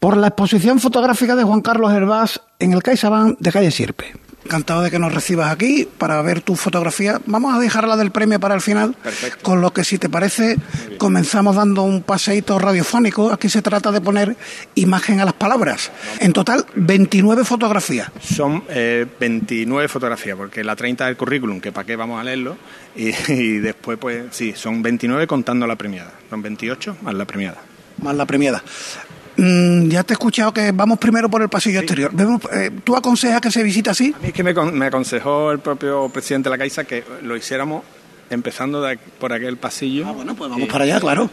[0.00, 4.25] por la exposición fotográfica de Juan Carlos Hervás en el CaixaBank de calle Sierpe.
[4.46, 7.20] Encantado de que nos recibas aquí para ver tu fotografía.
[7.26, 8.94] Vamos a dejar la del premio para el final,
[9.42, 10.56] con lo que si te parece
[10.98, 13.32] comenzamos dando un paseíto radiofónico.
[13.32, 14.36] Aquí se trata de poner
[14.76, 15.90] imagen a las palabras.
[16.20, 18.08] En total, 29 fotografías.
[18.22, 22.56] Son 29 eh, fotografías, porque la 30 del currículum, que para qué vamos a leerlo,
[22.94, 26.12] y, y después, pues sí, son 29 contando la premiada.
[26.30, 27.58] Son 28 más la premiada.
[28.00, 28.62] Más la premiada.
[29.36, 32.12] Mm, ya te he escuchado que vamos primero por el pasillo exterior.
[32.52, 34.14] Eh, ¿Tú aconsejas que se visite así?
[34.16, 37.82] A mí es que me, aconsejó el propio presidente de la Caixa que lo hiciéramos
[38.30, 38.86] empezando
[39.18, 40.06] por aquel pasillo.
[40.08, 41.30] Ah, bueno, pues vamos para allá, claro.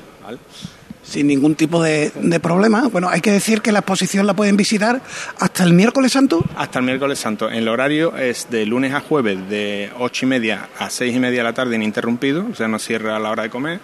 [1.03, 2.87] Sin ningún tipo de, problema.
[2.87, 5.01] Bueno, hay que decir que la exposición la pueden visitar
[5.37, 6.43] hasta el miércoles santo.
[6.55, 7.49] Hasta el miércoles santo.
[7.49, 11.39] El horario es de lunes a jueves de ocho y media a seis y media
[11.39, 13.79] de la tarde ininterrumpido, o sea, no cierra a la hora de comer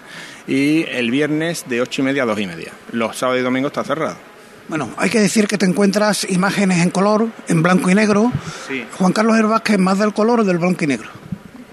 [0.48, 2.72] y el viernes de ocho y media a dos y media.
[2.92, 4.16] Los sábados y domingos está cerrado.
[4.68, 8.32] Bueno, hay que decir que te encuentras imágenes en color, en blanco y negro.
[8.98, 11.10] Juan Carlos Herbaz, que es más del color o del blanco y negro.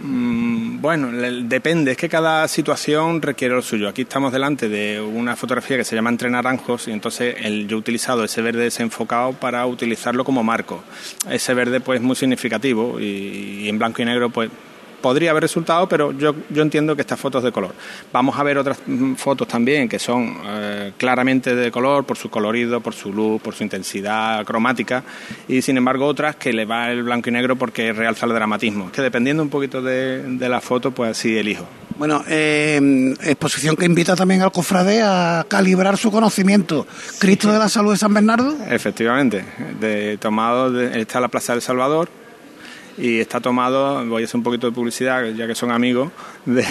[0.01, 0.56] Mm,
[0.87, 3.89] Bueno, depende, es que cada situación requiere lo suyo.
[3.89, 7.77] Aquí estamos delante de una fotografía que se llama Entre Naranjos y entonces el, yo
[7.77, 10.85] he utilizado ese verde desenfocado para utilizarlo como marco.
[11.29, 14.49] Ese verde pues muy significativo y, y en blanco y negro pues
[15.07, 17.73] podría haber resultado, pero yo, yo entiendo que estas fotos de color.
[18.13, 22.29] Vamos a ver otras mm, fotos también que son eh, claramente de color por su
[22.29, 25.05] colorido, por su luz, por su intensidad cromática,
[25.47, 28.91] y sin embargo otras que le va el blanco y negro porque realza el dramatismo.
[28.91, 31.65] Que dependiendo un poquito de, de la foto, pues así elijo.
[31.97, 36.85] Bueno, eh, exposición que invita también al cofrade a calibrar su conocimiento.
[37.21, 38.57] Cristo de la Salud de San Bernardo.
[38.69, 39.45] Efectivamente,
[39.79, 42.11] de, tomado está la Plaza del Salvador,
[42.99, 46.11] y está tomado, voy a hacer un poquito de publicidad, ya que son amigos,
[46.45, 46.65] de,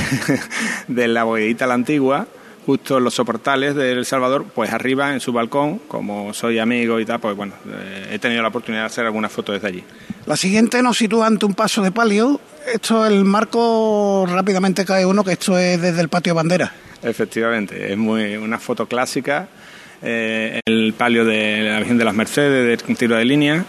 [0.88, 2.28] de la bodeguita La Antigua,
[2.66, 7.00] justo en los soportales de El Salvador, pues arriba en su balcón, como soy amigo
[7.00, 9.84] y tal, pues bueno, eh, he tenido la oportunidad de hacer algunas fotos desde allí.
[10.26, 12.40] La siguiente nos sitúa ante un paso de palio.
[12.74, 16.74] Esto, el marco rápidamente cae uno, que esto es desde el patio bandera.
[17.04, 19.48] Efectivamente, es muy una foto clásica,
[20.02, 23.64] eh, el palio de la Virgen de las Mercedes, del tiro de línea,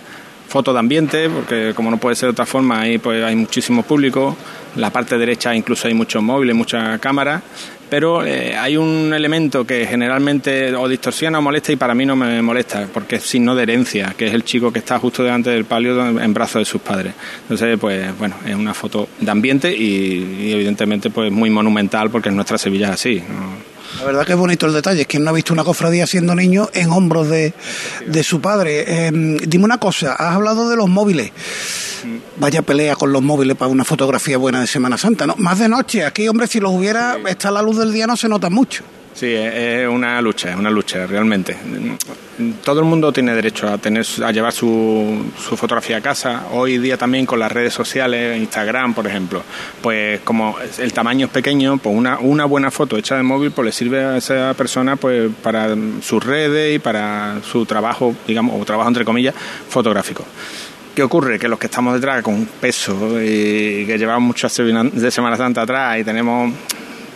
[0.57, 3.82] foto de ambiente, porque como no puede ser de otra forma, ahí pues hay muchísimo
[3.82, 4.34] público,
[4.76, 7.42] la parte derecha incluso hay muchos móviles, muchas cámaras,
[7.90, 12.16] pero eh, hay un elemento que generalmente o distorsiona o molesta y para mí no
[12.16, 15.50] me molesta, porque es signo de herencia, que es el chico que está justo delante
[15.50, 17.12] del palio en brazos de sus padres.
[17.42, 22.36] Entonces, pues bueno, es una foto de ambiente y, evidentemente pues muy monumental porque en
[22.36, 23.22] nuestra Sevilla es así.
[23.99, 26.34] La verdad que es bonito el detalle, es que no ha visto una cofradía siendo
[26.34, 27.55] niño en hombros de,
[28.07, 28.84] de su padre.
[28.86, 29.11] Eh,
[29.47, 31.32] dime una cosa, has hablado de los móviles.
[32.36, 35.34] Vaya pelea con los móviles para una fotografía buena de Semana Santa, ¿no?
[35.38, 38.28] Más de noche, aquí, hombre, si los hubiera, está la luz del día, no se
[38.28, 38.84] nota mucho.
[39.17, 41.57] Sí, es una lucha, es una lucha, realmente.
[42.62, 46.49] Todo el mundo tiene derecho a tener a llevar su, su, fotografía a casa.
[46.53, 49.43] Hoy día también con las redes sociales, Instagram, por ejemplo,
[49.81, 53.64] pues como el tamaño es pequeño, pues una, una buena foto hecha de móvil pues
[53.64, 58.67] le sirve a esa persona pues para sus redes y para su trabajo, digamos, o
[58.67, 60.27] trabajo entre comillas, fotográfico.
[60.95, 61.39] ¿Qué ocurre?
[61.39, 66.01] Que los que estamos detrás con peso y que llevamos muchas de Semana Santa atrás
[66.01, 66.53] y tenemos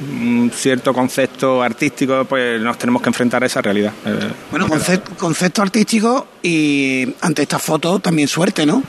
[0.01, 3.93] un cierto concepto artístico, pues nos tenemos que enfrentar a esa realidad.
[4.05, 8.83] Eh, bueno, concepto, concepto artístico y ante esta foto también suerte, ¿no?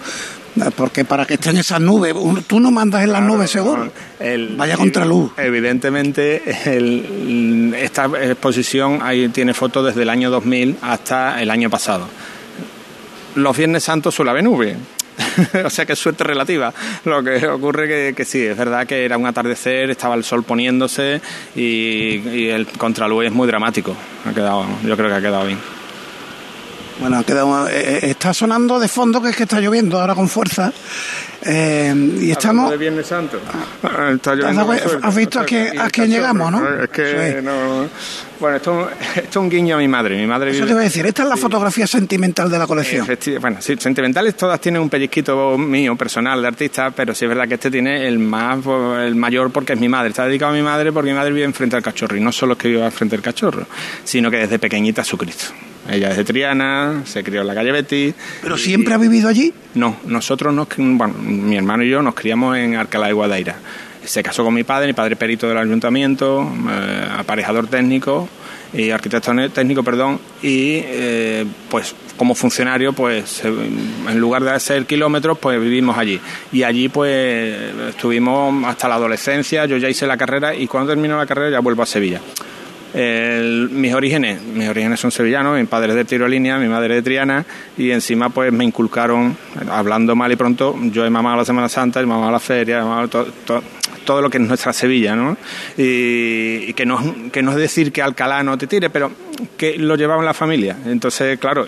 [0.76, 2.14] Porque para que estén esas nubes,
[2.46, 3.90] tú no mandas en las claro, nubes seguro.
[4.20, 5.32] El, Vaya contraluz.
[5.38, 12.08] Evidentemente, el, esta exposición ahí tiene fotos desde el año 2000 hasta el año pasado.
[13.36, 14.76] Los Viernes Santos suele haber nube,
[15.66, 16.74] o sea que es suerte relativa.
[17.06, 20.44] Lo que ocurre que, que, sí, es verdad que era un atardecer, estaba el sol
[20.44, 21.22] poniéndose
[21.56, 23.96] y, y el contraluz es muy dramático.
[24.26, 25.81] Ha quedado, yo creo que ha quedado bien.
[27.02, 30.30] Bueno, ha quedado, eh, está sonando de fondo que es que está lloviendo ahora con
[30.30, 30.72] fuerza.
[31.44, 31.92] Eh,
[32.22, 32.70] y estamos.
[32.70, 33.40] de Viernes Santo.
[33.82, 34.34] Ah, está
[35.02, 36.84] ¿Has visto a quién, a quién llegamos, no?
[36.84, 37.44] Es que sí.
[37.44, 37.90] no.
[38.40, 40.16] Bueno, esto, esto, es un guiño a mi madre.
[40.16, 40.68] Mi madre Eso vive...
[40.68, 41.42] te voy a decir, esta es la sí.
[41.42, 43.04] fotografía sentimental de la colección.
[43.04, 47.30] Efecti bueno, sí, sentimentales todas tienen un pellizquito mío, personal, de artista, pero sí es
[47.30, 48.60] verdad que este tiene el más
[49.00, 50.10] el mayor porque es mi madre.
[50.10, 52.16] Está dedicado a mi madre porque mi madre vive enfrente al cachorro.
[52.16, 53.66] Y no solo es que viva enfrente al cachorro,
[54.04, 55.48] sino que desde pequeñita su Cristo.
[55.92, 58.14] Ella es de Triana, se crió en la calle Betty.
[58.42, 59.54] ¿Pero y, siempre ha vivido allí?
[59.76, 63.56] No, nosotros nos, bueno, mi hermano y yo nos criamos en Alcalá de Guadaira.
[64.06, 68.30] Se casó con mi padre, mi padre perito del ayuntamiento, eh, aparejador técnico
[68.74, 75.38] y arquitecto técnico, perdón, y eh, pues como funcionario, pues en lugar de hacer kilómetros,
[75.40, 76.20] pues vivimos allí.
[76.54, 77.54] Y allí pues
[77.90, 81.60] estuvimos hasta la adolescencia, yo ya hice la carrera y cuando termino la carrera ya
[81.60, 82.22] vuelvo a Sevilla.
[82.94, 87.02] El, mis orígenes, mis orígenes son sevillanos, mi padre es de Tirolínea, mi madre de
[87.02, 87.46] Triana
[87.78, 89.38] y encima pues me inculcaron,
[89.70, 92.82] hablando mal y pronto, yo he mamado la Semana Santa, he mamado la feria, he
[92.82, 93.64] mamado todo, todo,
[94.06, 95.38] todo lo que es nuestra Sevilla, ¿no?
[95.78, 99.12] Y, y, que, no, que no es decir que Alcalá no te tire, pero
[99.58, 100.76] que lo llevaba en la familia.
[100.86, 101.66] Entonces, claro,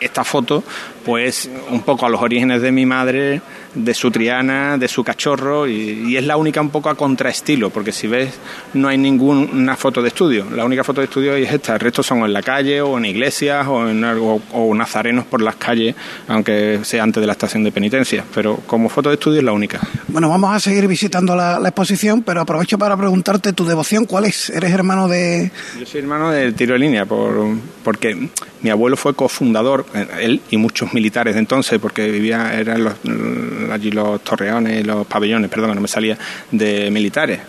[0.00, 0.62] esta foto
[1.04, 3.40] pues un poco a los orígenes de mi madre,
[3.74, 7.70] de su Triana, de su cachorro, y, y, es la única un poco a contraestilo,
[7.70, 8.34] porque si ves,
[8.74, 10.46] no hay ninguna foto de estudio.
[10.50, 13.04] La única foto de estudio es esta, el resto son en la calle, o en
[13.04, 15.94] iglesias, o, en algo, o nazarenos por las calles,
[16.28, 18.24] aunque sea antes de la estación de penitencia.
[18.34, 19.80] Pero como foto de estudio es la única.
[20.08, 24.26] Bueno, vamos a seguir visitando la, la exposición, pero aprovecho para preguntarte tu devoción, ¿cuál
[24.26, 24.50] es?
[24.50, 25.50] ¿Eres hermano de...?
[25.78, 27.34] Yo soy hermano del tiro de línea, por,
[27.82, 28.28] porque
[28.62, 29.86] mi abuelo fue cofundador,
[30.20, 32.94] él y muchos militares de entonces, porque vivía, eran los,
[33.70, 36.16] allí los torreones, los pabellones, perdón, no me salía,
[36.50, 37.40] de militares.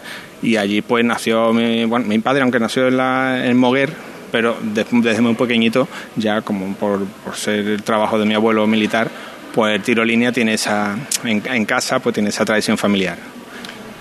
[0.41, 3.91] Y allí pues nació mi, bueno, mi padre, aunque nació en, la, en Moguer,
[4.31, 9.09] pero desde, desde muy pequeñito, ya como por, ser el trabajo de mi abuelo militar,
[9.53, 13.34] pues el tiro línea tiene esa, en casa, pues tiene esa tradición familiar.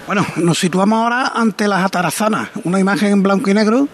[0.06, 3.88] Bueno, nos situamos ahora ante las atarazanas, una imagen en blanco y negro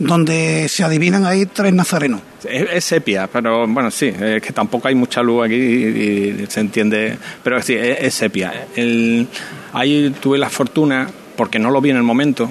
[0.00, 2.20] donde se adivinan ahí tres nazarenos.
[2.44, 7.16] Es, sepia, pero bueno, sí, es que tampoco hay mucha luz aquí y, se entiende,
[7.42, 8.66] pero sí, es, sepia.
[9.72, 12.50] ahí tuve la fortuna, porque no lo vi en el momento,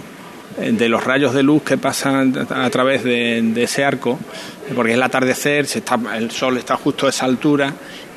[0.57, 4.17] de los rayos de luz que pasan a través de, ese arco,
[4.75, 7.73] porque es el atardecer, se está, el sol está justo a esa altura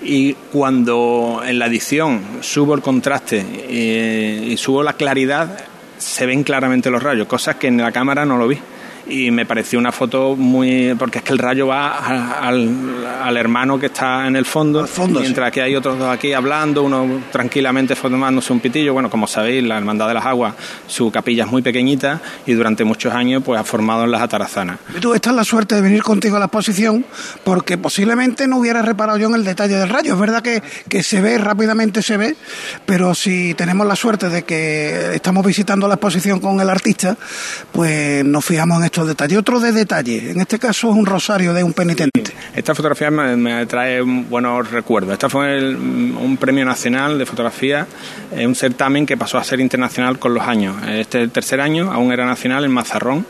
[0.06, 5.58] y cuando en la edición subo el contraste y, y subo la claridad,
[5.98, 8.58] se ven claramente los rayos, cosas que en la cámara no lo vi
[9.08, 11.98] y me pareció una foto muy porque es que el rayo va
[12.40, 14.86] al, hermano que está en el fondo,
[15.20, 18.92] mientras que hay otros dos aquí hablando uno tranquilamente formándose un pitillo.
[18.92, 20.54] Bueno como sabéis la hermandad de las aguas
[20.86, 24.78] su capilla es muy pequeñita y durante muchos años pues ha formado en las atarazanas.
[25.00, 27.04] Tú esta es la suerte de venir contigo a la exposición
[27.44, 30.14] porque posiblemente no hubiera reparado yo en el detalle del rayo.
[30.14, 32.36] Es verdad que, que se ve rápidamente se ve
[32.86, 37.16] pero si tenemos la suerte de que estamos visitando la exposición con el artista
[37.72, 39.36] pues nos fijamos en esto detalle.
[39.36, 42.32] Otro de detalle, en este caso es un rosario de un penitente.
[42.54, 45.12] Esta fotografía me, trae buenos recuerdos.
[45.12, 47.86] Esta fue un premio nacional de fotografía,
[48.32, 50.76] un certamen que pasó a ser internacional con los años.
[50.88, 53.26] Este tercer año aún era nacional en Mazarrón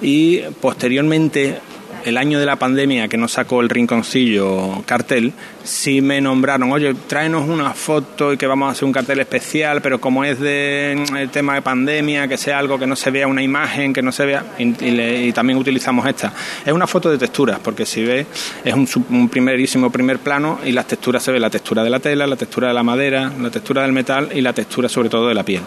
[0.00, 1.60] y posteriormente
[2.04, 5.32] el año de la pandemia que nos sacó el rinconcillo cartel,
[5.64, 9.82] sí me nombraron, oye, tráenos una foto y que vamos a hacer un cartel especial,
[9.82, 13.26] pero como es de el tema de pandemia, que sea algo que no se vea
[13.26, 16.32] una imagen, que no se vea, y, también utilizamos esta.
[16.64, 18.26] Es una foto de texturas, porque si ve,
[18.64, 22.00] es un, un, primerísimo primer plano y las texturas se ve la textura de la
[22.00, 25.28] tela, la textura de la madera, la textura del metal y la textura sobre todo
[25.28, 25.62] de la piel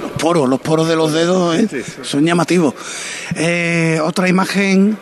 [0.00, 1.84] los poros, los poros de los dedos ¿eh?
[2.02, 2.74] son llamativos.
[3.36, 4.96] Eh, otra imagen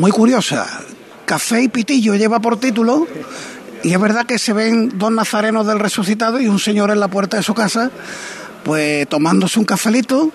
[0.00, 0.66] muy curiosa.
[1.26, 3.06] Café y Pitillo lleva por título
[3.82, 7.08] y es verdad que se ven dos nazarenos del resucitado y un señor en la
[7.08, 7.90] puerta de su casa,
[8.64, 10.32] pues tomándose un cafelito,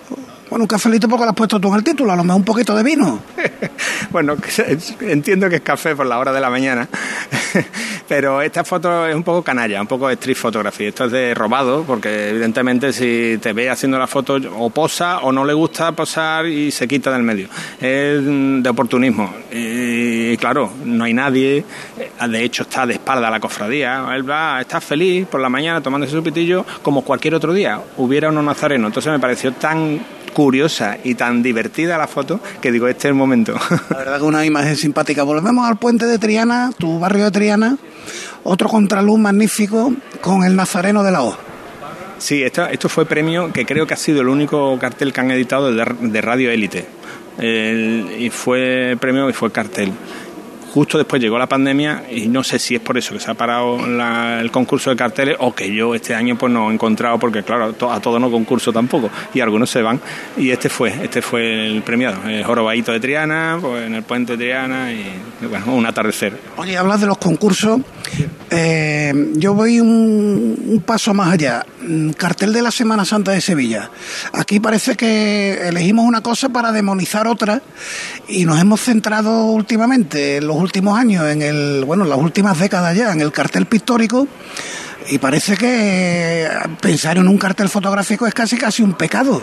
[0.56, 2.46] bueno, un cafelito porque lo has puesto tú en el título, a lo mejor un
[2.46, 3.20] poquito de vino.
[4.10, 4.38] bueno,
[5.02, 6.88] entiendo que es café por la hora de la mañana,
[8.08, 10.86] pero esta foto es un poco canalla, un poco street photography.
[10.86, 15.34] Esto es de robado, porque evidentemente si te ve haciendo la foto o posa o
[15.34, 17.50] no le gusta posar y se quita del medio.
[17.82, 19.34] Es de oportunismo.
[19.52, 21.66] Y claro, no hay nadie,
[22.30, 24.06] de hecho está de espalda a la cofradía.
[24.16, 27.82] Él va, está feliz por la mañana tomándose su pitillo como cualquier otro día.
[27.98, 28.88] Hubiera uno nazareno.
[28.88, 30.00] Entonces me pareció tan
[30.36, 33.56] curiosa y tan divertida la foto que digo, este es el momento.
[33.90, 35.24] La verdad que una imagen simpática.
[35.24, 37.78] Volvemos al puente de Triana, tu barrio de Triana,
[38.44, 41.38] otro contraluz magnífico con el Nazareno de la O.
[42.18, 45.32] Sí, esto, esto fue premio que creo que ha sido el único cartel que han
[45.32, 46.86] editado de, Radio Élite.
[47.40, 49.94] y fue premio y fue cartel.
[50.76, 53.34] Justo después llegó la pandemia y no sé si es por eso que se ha
[53.34, 57.44] parado el concurso de carteles o que yo este año pues no he encontrado porque
[57.44, 60.02] claro a todo no concurso tampoco y algunos se van
[60.36, 64.34] y este fue este fue el premiado el Jorobaito de Triana pues en el puente
[64.34, 66.38] de Triana y bueno un atardecer.
[66.58, 67.80] Oye hablas de los concursos
[68.50, 71.66] eh, yo voy un, paso más allá.
[71.82, 73.90] Mm, cartel de la Semana Santa de Sevilla.
[74.34, 77.62] Aquí parece que elegimos una cosa para demonizar otra
[78.28, 82.60] y nos hemos centrado últimamente, en los últimos años, en el, bueno, en las últimas
[82.60, 84.28] décadas ya, en el cartel pictórico
[85.10, 86.48] y parece que
[86.82, 89.42] pensar en un cartel fotográfico es casi casi un pecado.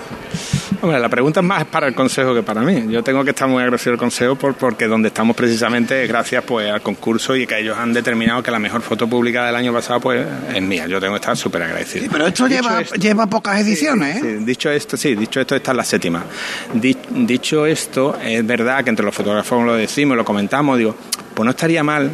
[0.81, 2.87] Hombre, la pregunta es más para el Consejo que para mí.
[2.89, 6.43] Yo tengo que estar muy agradecido al Consejo por, porque donde estamos precisamente es gracias
[6.45, 9.73] pues, al concurso y que ellos han determinado que la mejor foto pública del año
[9.73, 10.87] pasado pues, es mía.
[10.89, 12.09] Yo tengo que estar súper agradecido.
[12.11, 14.39] pero esto lleva, lleva pocas ediciones, ¿eh?
[14.41, 16.25] dicho esto, sí, dicho esto, esta es la séptima.
[16.73, 20.97] dicho esto, es verdad que entre los fotógrafos lo decimos, lo comentamos, digo,
[21.35, 22.11] pues no estaría mal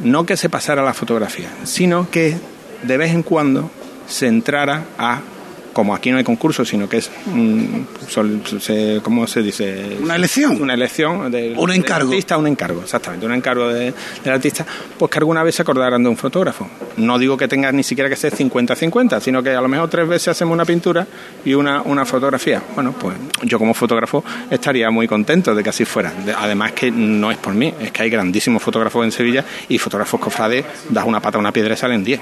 [0.00, 2.36] no que se pasara la fotografía, sino que
[2.82, 3.70] de vez en cuando
[4.06, 5.20] se entrara a
[5.78, 7.08] como aquí no hay concurso, sino que es,
[9.00, 9.96] ¿cómo se dice?
[10.02, 10.60] Una elección.
[10.60, 11.30] Una elección.
[11.30, 12.10] De, un encargo.
[12.10, 13.94] artista, un encargo, exactamente, un encargo del
[14.26, 14.66] artista,
[14.98, 16.68] pues que alguna vez se acordaran de un fotógrafo.
[16.96, 20.08] No digo que tenga ni siquiera que ser 50-50, sino que a lo mejor tres
[20.08, 21.06] veces hacemos una pintura
[21.44, 22.60] y una, una fotografía.
[22.74, 26.12] Bueno, pues yo como fotógrafo estaría muy contento de que así fuera.
[26.38, 30.18] Además que no es por mí, es que hay grandísimos fotógrafos en Sevilla y fotógrafos
[30.18, 32.20] cofrades, das una pata a una piedra y salen 10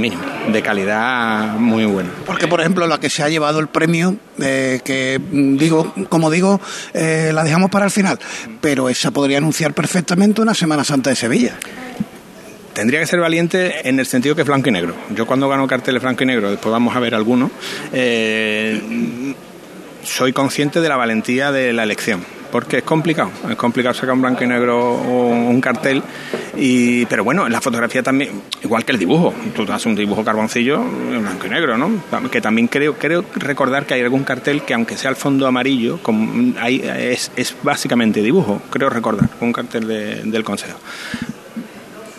[0.00, 0.22] mínimo,
[0.52, 2.10] de calidad muy buena.
[2.26, 6.30] Porque, por ejemplo, la que se ha llevado el premio, eh, que mm, digo, como
[6.30, 6.60] digo,
[6.94, 8.18] eh, la dejamos para el final,
[8.60, 11.54] pero esa podría anunciar perfectamente una Semana Santa de Sevilla.
[12.72, 14.94] Tendría que ser valiente en el sentido que es blanco y negro.
[15.14, 17.50] Yo cuando gano carteles blanco y negro, después vamos a ver algunos,
[17.92, 19.34] eh,
[20.02, 24.22] soy consciente de la valentía de la elección porque es complicado, es complicado sacar un
[24.22, 26.02] blanco y negro un cartel
[26.56, 30.76] Y, pero bueno, la fotografía también, igual que el dibujo, tú haces un dibujo carboncillo
[30.80, 31.90] en blanco y negro, ¿no?
[32.30, 35.98] Que también creo, creo recordar que hay algún cartel que aunque sea el fondo amarillo,
[36.02, 40.78] como hay, es, es básicamente dibujo, creo recordar, un cartel del Consejo.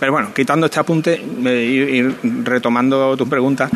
[0.02, 2.02] Pero bueno, quitando este apunte y,
[2.44, 3.70] retomando tu pregunta,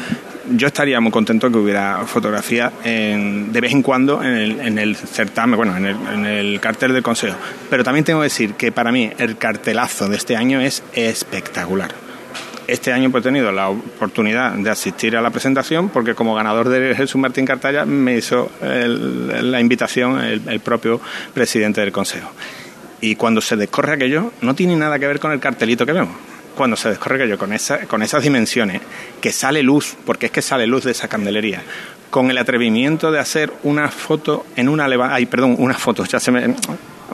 [0.49, 5.77] yo estaría muy contento que hubiera fotografía de vez en cuando en el, certamen, bueno,
[5.77, 7.37] en el, cartel del Consejo.
[7.69, 11.93] Pero también tengo que decir que para mí el cartelazo de este año es espectacular.
[12.65, 16.95] Este año he tenido la oportunidad de asistir a la presentación porque como ganador de
[16.95, 20.99] Jesús Martín Cartalla me hizo la invitación el propio
[21.35, 22.31] presidente del Consejo.
[23.01, 26.15] Y cuando se descorre aquello, no tiene nada que ver con el cartelito que vemos.
[26.55, 28.81] Cuando se descorre aquello con, esa, con esas dimensiones,
[29.21, 31.61] que sale luz, porque es que sale luz de esa candelería,
[32.09, 36.31] con el atrevimiento de hacer una foto en una ay perdón una foto ya se
[36.31, 36.55] me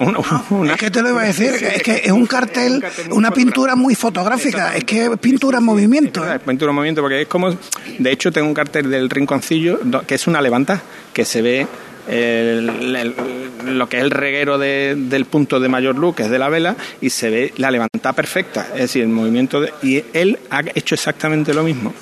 [0.71, 3.93] Es que te lo iba a decir, es que es un cartel, una pintura muy
[3.95, 6.25] fotográfica, es que es pintura en movimiento.
[6.32, 7.55] Es pintura en movimiento, porque es como,
[7.99, 10.82] de hecho tengo un cartel del rinconcillo que es una levanta,
[11.13, 11.67] que se ve
[12.08, 16.76] lo que es el reguero del punto de mayor luz, que es de la vela,
[17.02, 18.68] y se ve la levantada perfecta.
[18.74, 19.62] Es decir, el movimiento.
[19.62, 21.93] De, y él ha hecho exactamente lo mismo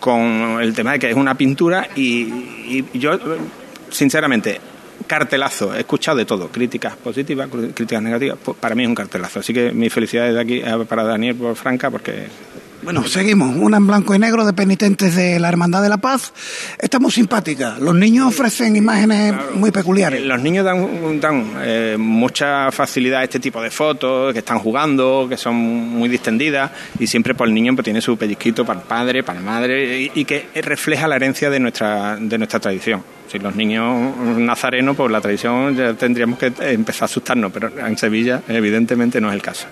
[0.00, 3.18] con el tema de que es una pintura y, yo,
[3.90, 4.60] sinceramente,
[5.06, 9.40] cartelazo, he escuchado de todo, críticas positivas, críticas negativas, pues para mí es un cartelazo.
[9.40, 12.26] Así que mis felicidades de aquí para Daniel por Franca, porque
[12.82, 13.54] bueno, seguimos.
[13.56, 16.32] Una en blanco y negro de penitentes de la Hermandad de la Paz.
[16.78, 17.76] Está muy simpática.
[17.80, 20.22] Los niños ofrecen imágenes muy peculiares.
[20.24, 25.26] Los niños dan, dan eh, mucha facilidad a este tipo de fotos, que están jugando,
[25.28, 28.86] que son muy distendidas, y siempre por el niño pues, tiene su pellizquito para el
[28.86, 33.02] padre, para la madre, y, y que refleja la herencia de nuestra, de nuestra tradición.
[33.28, 37.96] Si los niños nazarenos, pues la tradición ya tendríamos que empezar a asustarnos, pero en
[37.98, 39.66] Sevilla evidentemente no es el caso.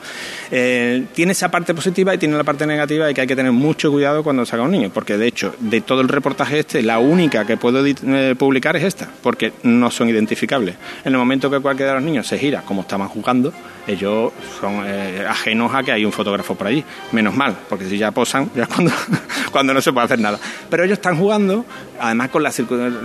[0.50, 3.52] Eh, tiene esa parte positiva y tiene la parte negativa y que hay que tener
[3.52, 6.98] mucho cuidado cuando saca un niño, porque de hecho, de todo el reportaje este, la
[6.98, 10.76] única que puedo eh, publicar es esta, porque no son identificables.
[11.04, 13.52] En el momento que cualquiera de los niños se gira como estaban jugando,
[13.86, 16.84] ellos son eh, ajenos a que hay un fotógrafo por allí.
[17.12, 18.92] Menos mal, porque si ya posan, ya es cuando,
[19.52, 20.38] cuando no se puede hacer nada.
[20.70, 21.64] Pero ellos están jugando,
[22.00, 22.52] además con la,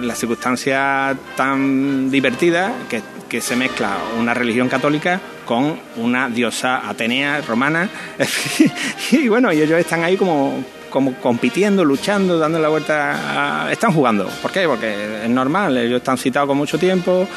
[0.02, 7.42] la circunstancia tan divertida que, que se mezcla una religión católica con una diosa atenea
[7.42, 7.90] romana.
[9.12, 13.70] y bueno, ellos están ahí como como compitiendo, luchando, dando la vuelta.
[13.72, 14.28] Están jugando.
[14.42, 14.68] ¿Por qué?
[14.68, 17.28] Porque es normal, ellos están citados con mucho tiempo,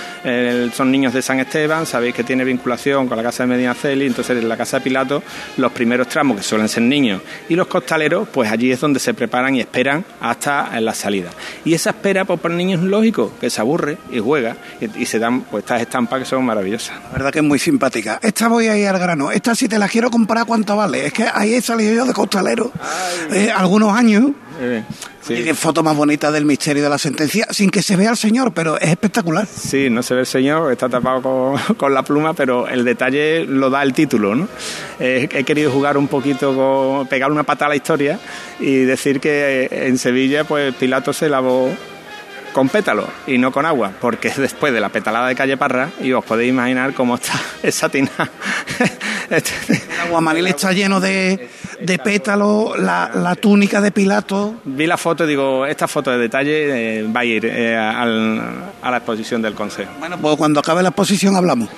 [0.74, 4.06] son niños de San Esteban, sabéis que tiene vinculación con la casa de Medina Celi,
[4.06, 5.22] entonces en la casa de Pilato
[5.56, 9.14] los primeros tramos, que suelen ser niños, y los costaleros, pues allí es donde se
[9.14, 11.30] preparan y esperan hasta la salida.
[11.64, 15.18] Y esa espera pues, para niños es lógico, que se aburre y juega, y, se
[15.18, 16.96] dan pues estas estampas que son maravillosas.
[17.04, 18.18] La verdad que es muy simpática.
[18.22, 19.30] Esta voy a ir al grano.
[19.30, 21.06] Esta si te la quiero comprar, ¿cuánto vale?
[21.06, 22.72] Es que ahí he salido yo de costalero
[23.50, 24.30] algunos años.
[25.28, 28.16] Y de foto más bonita del misterio de la sentencia, sin que se vea el
[28.16, 29.46] señor, pero es espectacular.
[29.46, 33.70] Sí, no se ve el señor, está tapado con, la pluma, pero el detalle lo
[33.70, 34.48] da el título, ¿no?
[34.98, 38.18] he querido jugar un poquito con pegar una pata a la historia
[38.60, 41.70] y decir que en Sevilla, pues Pilato se lavó
[42.52, 46.12] con pétalo y no con agua, porque después de la petalada de calle Parra, y
[46.12, 47.32] os podéis imaginar cómo está
[47.62, 48.10] esa tina.
[49.30, 51.48] El aguamaril está lleno de,
[51.80, 54.56] de pétalo, la, la, túnica de Pilato.
[54.64, 58.90] Vi la foto y digo, esta foto de detalle eh, va a ir eh, a
[58.90, 59.92] la exposición del Consejo.
[59.98, 61.68] Bueno, pues cuando acabe la exposición hablamos.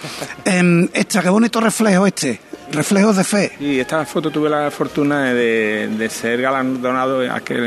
[0.45, 2.41] eh, esta, qué bonito reflejo este
[2.73, 3.53] reflejos de fe.
[3.61, 7.23] Y esta foto tuve la fortuna de, ser galardonado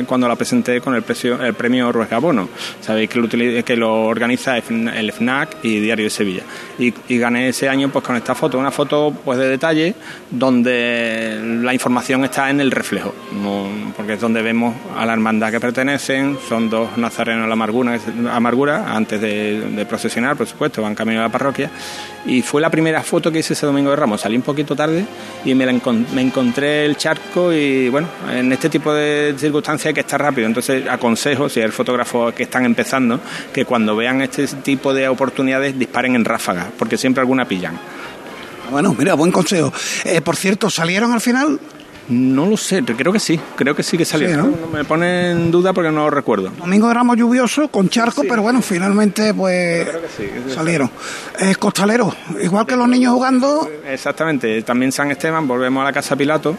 [0.06, 2.50] cuando la presenté con el, precio, el premio Ruiz Gabono.
[2.82, 6.44] Sabéis que lo, que lo organiza el FNAC y Diario de Sevilla.
[6.80, 9.96] Y, gané ese año pues con esta foto, una foto pues de detalle
[10.30, 13.14] donde la información está en el reflejo,
[13.96, 18.00] porque es donde vemos a la hermandad que pertenecen, son dos nazarenos de la amargura,
[18.32, 21.72] amargura antes de, de procesionar, por supuesto, van camino a la parroquia.
[22.26, 24.22] Y fue la primera foto que hice ese domingo de Ramos.
[24.22, 24.87] Salí un poquito tarde
[25.46, 30.02] y me, me encontré el charco y bueno, en este tipo de circunstancias hay que
[30.02, 30.48] estar rápido.
[30.48, 33.20] Entonces aconsejo, si hay fotógrafo que están empezando,
[33.54, 37.80] que cuando vean este tipo de oportunidades disparen en ráfaga, porque siempre alguna pillan.
[38.70, 39.72] Bueno, mira, buen consejo.
[40.04, 41.60] Eh, por cierto, ¿salieron al final?
[42.10, 44.38] No lo sé, creo que sí, creo que sí que salió.
[44.38, 44.68] ¿no?
[44.72, 46.52] Me pone en duda porque no lo recuerdo.
[46.58, 49.88] Domingo de Ramos lluvioso con charco, pero bueno, finalmente pues
[50.54, 50.90] salieron.
[51.38, 53.70] Es costalero, igual que los niños jugando.
[53.86, 56.56] Exactamente, también San Esteban, volvemos a la Casa Pilato.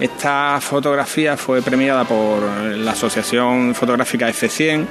[0.00, 4.86] Esta fotografía fue premiada por la Asociación Fotográfica F100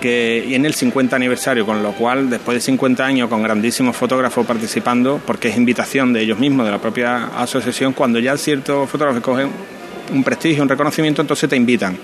[0.00, 3.96] que, y en el 50 aniversario, con lo cual después de 50 años con grandísimos
[3.96, 8.88] fotógrafos participando, porque es invitación de ellos mismos, de la propia asociación, cuando ya ciertos
[8.88, 9.50] fotógrafos cogen
[10.12, 11.96] un prestigio, un reconocimiento, entonces te invitan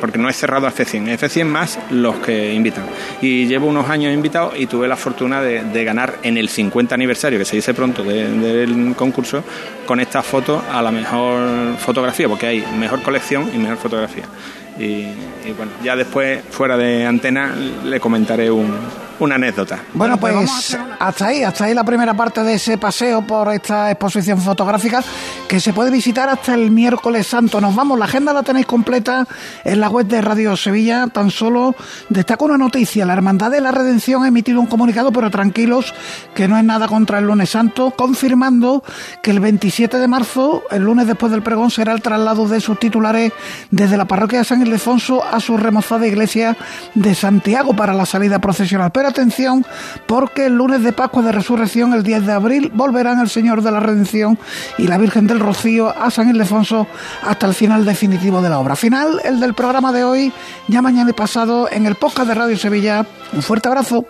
[0.00, 2.84] porque no es cerrado a F100, F100 más los que invitan.
[3.20, 7.38] Y llevo unos años invitado y tuve la fortuna de, ganar en el 50 aniversario,
[7.38, 9.42] que se dice pronto, del concurso,
[9.86, 14.24] con esta foto a la mejor fotografía, porque hay mejor colección y mejor fotografía.
[14.78, 17.54] Y bueno, ya después, fuera de antena,
[17.84, 18.74] le comentaré un,
[19.20, 19.80] una anécdota.
[19.94, 24.40] Bueno, pues hasta ahí, hasta ahí la primera parte de ese paseo por esta exposición
[24.40, 25.02] fotográfica
[25.48, 27.60] que se puede visitar hasta el miércoles santo.
[27.60, 29.26] Nos vamos, la agenda la tenéis completa
[29.64, 31.06] en la web de Radio Sevilla.
[31.08, 31.74] Tan solo
[32.08, 35.94] destaco una noticia, la Hermandad de la Redención ha emitido un comunicado, pero tranquilos,
[36.34, 38.82] que no es nada contra el lunes santo, confirmando
[39.22, 42.78] que el 27 de marzo, el lunes después del pregón, será el traslado de sus
[42.78, 43.32] titulares
[43.70, 46.56] desde la parroquia de San Ildefonso a su remozada iglesia
[46.94, 48.90] de Santiago para la salida procesional.
[48.92, 49.64] Pero atención
[50.06, 53.70] porque el lunes de Pascua de Resurrección, el 10 de abril, volverán el Señor de
[53.70, 54.38] la Redención
[54.78, 56.86] y la Virgen del Rocío a San Ildefonso
[57.22, 58.76] hasta el final definitivo de la obra.
[58.76, 60.32] Final, el del programa de hoy,
[60.68, 63.06] ya mañana y pasado en el podcast de Radio Sevilla.
[63.32, 64.06] Un fuerte abrazo.